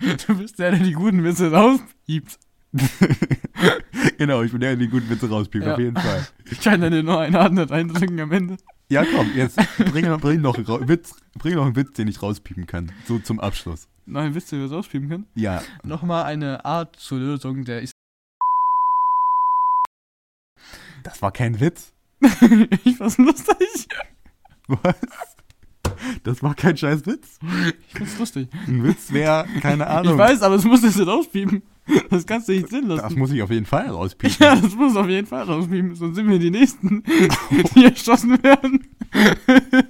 [0.27, 2.39] Du bist der, der die guten Witze rauspiept.
[4.19, 5.75] genau, ich bin der, der die guten Witze rauspiept, Ja.
[5.75, 6.27] auf jeden Fall.
[6.51, 8.57] Ich kann dir nur eine Hand nicht reindrücken am Ende.
[8.89, 12.21] Ja, komm, jetzt bring, bring, noch, einen Ra- Witz, bring noch einen Witz, den ich
[12.23, 12.93] rauspiepen kann.
[13.07, 13.89] So zum Abschluss.
[14.05, 15.27] Nein, wisst ihr, wie wir rauspiepen können?
[15.35, 17.93] Ja, Nochmal eine Art zur Lösung der ist.
[21.05, 21.93] das war kein Witz.
[22.85, 23.89] ich fand's lustig.
[24.69, 24.97] Was?
[26.25, 27.39] Das war kein scheiß Witz.
[27.89, 28.49] Ich fand's lustig.
[28.67, 30.13] Ein Witz wäre, keine Ahnung.
[30.13, 31.63] Ich weiß, aber es muss jetzt nicht rauspiepen.
[32.11, 33.03] Das kannst du nicht drin lassen.
[33.03, 34.37] Das muss ich auf jeden Fall rauspiepen.
[34.41, 37.03] ja, das muss auf jeden Fall rauspiepen, sonst sind wir die Nächsten,
[37.75, 38.87] die erschossen werden.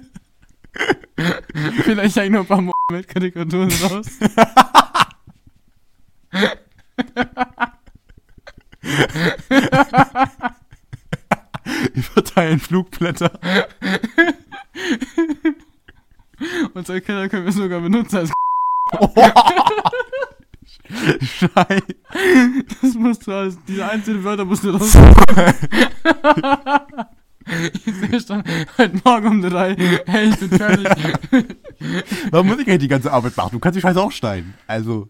[1.83, 4.07] Vielleicht hängen noch ein paar Mohammed-Karikaturen raus.
[11.93, 13.31] Wir verteilen Flugblätter.
[16.73, 18.31] Unsere Kinder können wir sogar benutzen als
[21.21, 21.83] Scheiße.
[22.81, 24.95] Das musst du als, diese einzelnen Wörter musst du raus.
[27.85, 28.43] ich sehe schon,
[28.77, 29.75] heute Morgen um drei,
[30.05, 30.87] hey, ich bin fertig.
[32.31, 33.51] Warum muss ich eigentlich die ganze Arbeit machen?
[33.53, 34.53] Du kannst die Scheiße auch schneiden.
[34.67, 35.09] Also,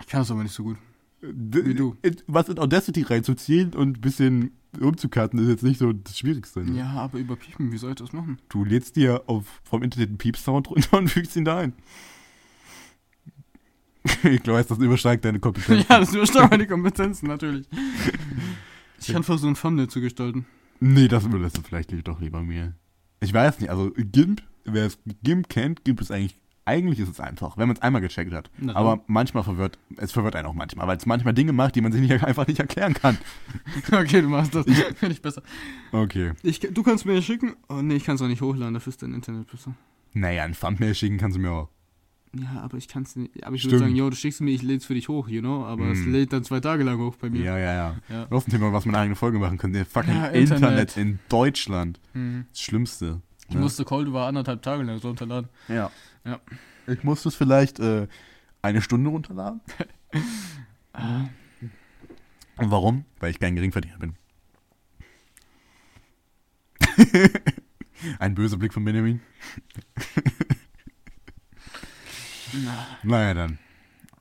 [0.00, 0.76] Ich kann es aber nicht so gut.
[1.20, 1.96] wie du.
[2.26, 6.60] Was in Audacity reinzuziehen und ein bisschen umzukarten, ist jetzt nicht so das Schwierigste.
[6.60, 6.78] Ne?
[6.78, 8.38] Ja, aber überpiepen, wie soll ich das machen?
[8.48, 11.72] Du lädst dir auf, vom Internet einen Piep-Sound runter und fügst ihn da ein.
[14.24, 15.86] Ich glaube, das übersteigt deine Kompetenz.
[15.88, 17.66] Ja, das übersteigt meine Kompetenzen, natürlich.
[19.00, 20.46] Ich kann versuchen, ein Thumbnail zu gestalten.
[20.78, 22.76] Nee, das überlässt du vielleicht doch lieber mir.
[23.18, 27.18] Ich weiß nicht, also GIMP, wer es GIMP kennt, GIMP ist eigentlich, eigentlich ist es
[27.20, 28.50] einfach, wenn man es einmal gecheckt hat.
[28.58, 31.80] Na Aber manchmal verwirrt, es verwirrt einen auch manchmal, weil es manchmal Dinge macht, die
[31.80, 33.18] man sich nicht, einfach nicht erklären kann.
[33.92, 34.64] Okay, du machst das.
[34.96, 35.42] Finde ich besser.
[35.92, 36.32] Okay.
[36.42, 37.54] Ich, du kannst mir schicken.
[37.68, 39.74] Oh nee, ich kann es auch nicht hochladen, dafür ist dein Internet besser.
[40.14, 41.68] Naja, ein Thumbnail schicken kannst du mir auch.
[42.34, 43.44] Ja, aber ich kann es nicht.
[43.44, 43.72] Aber ich Stimmt.
[43.72, 45.64] würde sagen, yo, du schickst mir, ich läd's für dich hoch, you know?
[45.66, 46.12] Aber es Mm.
[46.12, 47.42] lädt dann zwei Tage lang hoch bei mir.
[47.42, 47.96] Ja, ja, ja.
[48.08, 48.26] Ja.
[48.30, 49.78] Noch ein Thema, was man eine eigene Folge machen könnte.
[49.78, 50.94] Der fucking Ja, Internet.
[50.94, 50.96] Internet.
[50.96, 52.00] in Deutschland.
[52.14, 52.46] Hm.
[52.50, 53.20] Das Schlimmste.
[53.48, 53.60] Ich ne?
[53.60, 55.50] musste Cold War anderthalb Tage lang so runterladen.
[55.68, 55.90] Ja.
[56.24, 56.40] Ja.
[56.86, 58.06] Ich muss das vielleicht äh,
[58.62, 59.60] eine Stunde runterladen.
[60.94, 61.30] Ah.
[62.58, 63.06] Und warum?
[63.18, 64.14] Weil ich kein Geringverdiener bin.
[68.18, 69.22] Ein böser Blick von Benjamin.
[72.52, 73.58] Na, Naja, dann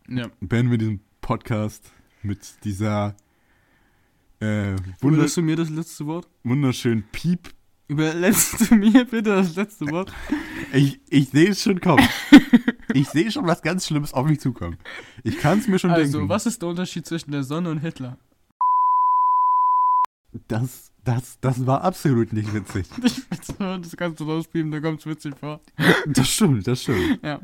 [0.07, 0.29] ja.
[0.39, 1.91] beenden wir diesen Podcast
[2.23, 3.15] mit dieser
[4.39, 6.29] äh, wunder Überlässt du mir das letzte Wort?
[6.43, 7.49] wunderschönen Piep.
[7.91, 10.13] Überlässt du mir bitte das letzte Wort?
[10.71, 12.07] Ich, ich sehe es schon kommen.
[12.93, 14.77] Ich sehe schon was ganz Schlimmes auf mich zukommen.
[15.25, 16.29] Ich kann es mir schon Also, denken.
[16.29, 18.17] was ist der Unterschied zwischen der Sonne und Hitler?
[20.47, 22.87] Das, das, das war absolut nicht witzig.
[23.59, 25.59] Das kannst du rauspieben, da kommt's witzig vor.
[26.07, 27.19] Das stimmt, das stimmt.
[27.21, 27.41] Ja.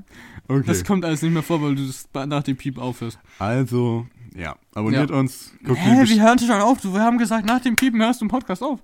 [0.48, 0.64] Okay.
[0.66, 3.20] Das kommt alles nicht mehr vor, weil du das nach dem Piep aufhörst.
[3.40, 4.08] Also,
[4.38, 5.18] ja, abonniert Ja.
[5.18, 5.52] uns.
[5.66, 6.80] Guckt Hä, wir hören schon auf.
[6.82, 8.80] Du, wir haben gesagt, nach dem Piepen hörst du den Podcast auf.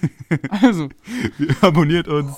[0.50, 0.88] also,
[1.60, 2.32] abonniert uns.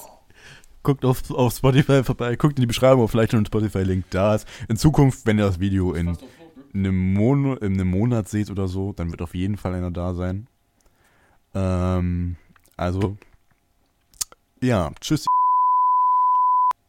[0.83, 4.35] Guckt auf, auf Spotify vorbei, guckt in die Beschreibung, ob vielleicht schon ein Spotify-Link da
[4.35, 4.47] ist.
[4.69, 6.17] In Zukunft, wenn ihr das Video in
[6.75, 10.15] einem, Mon in einem Monat seht oder so, dann wird auf jeden Fall einer da
[10.15, 10.47] sein.
[11.55, 12.37] Ähm,
[12.77, 13.17] also,
[14.63, 15.27] ja, tschüss.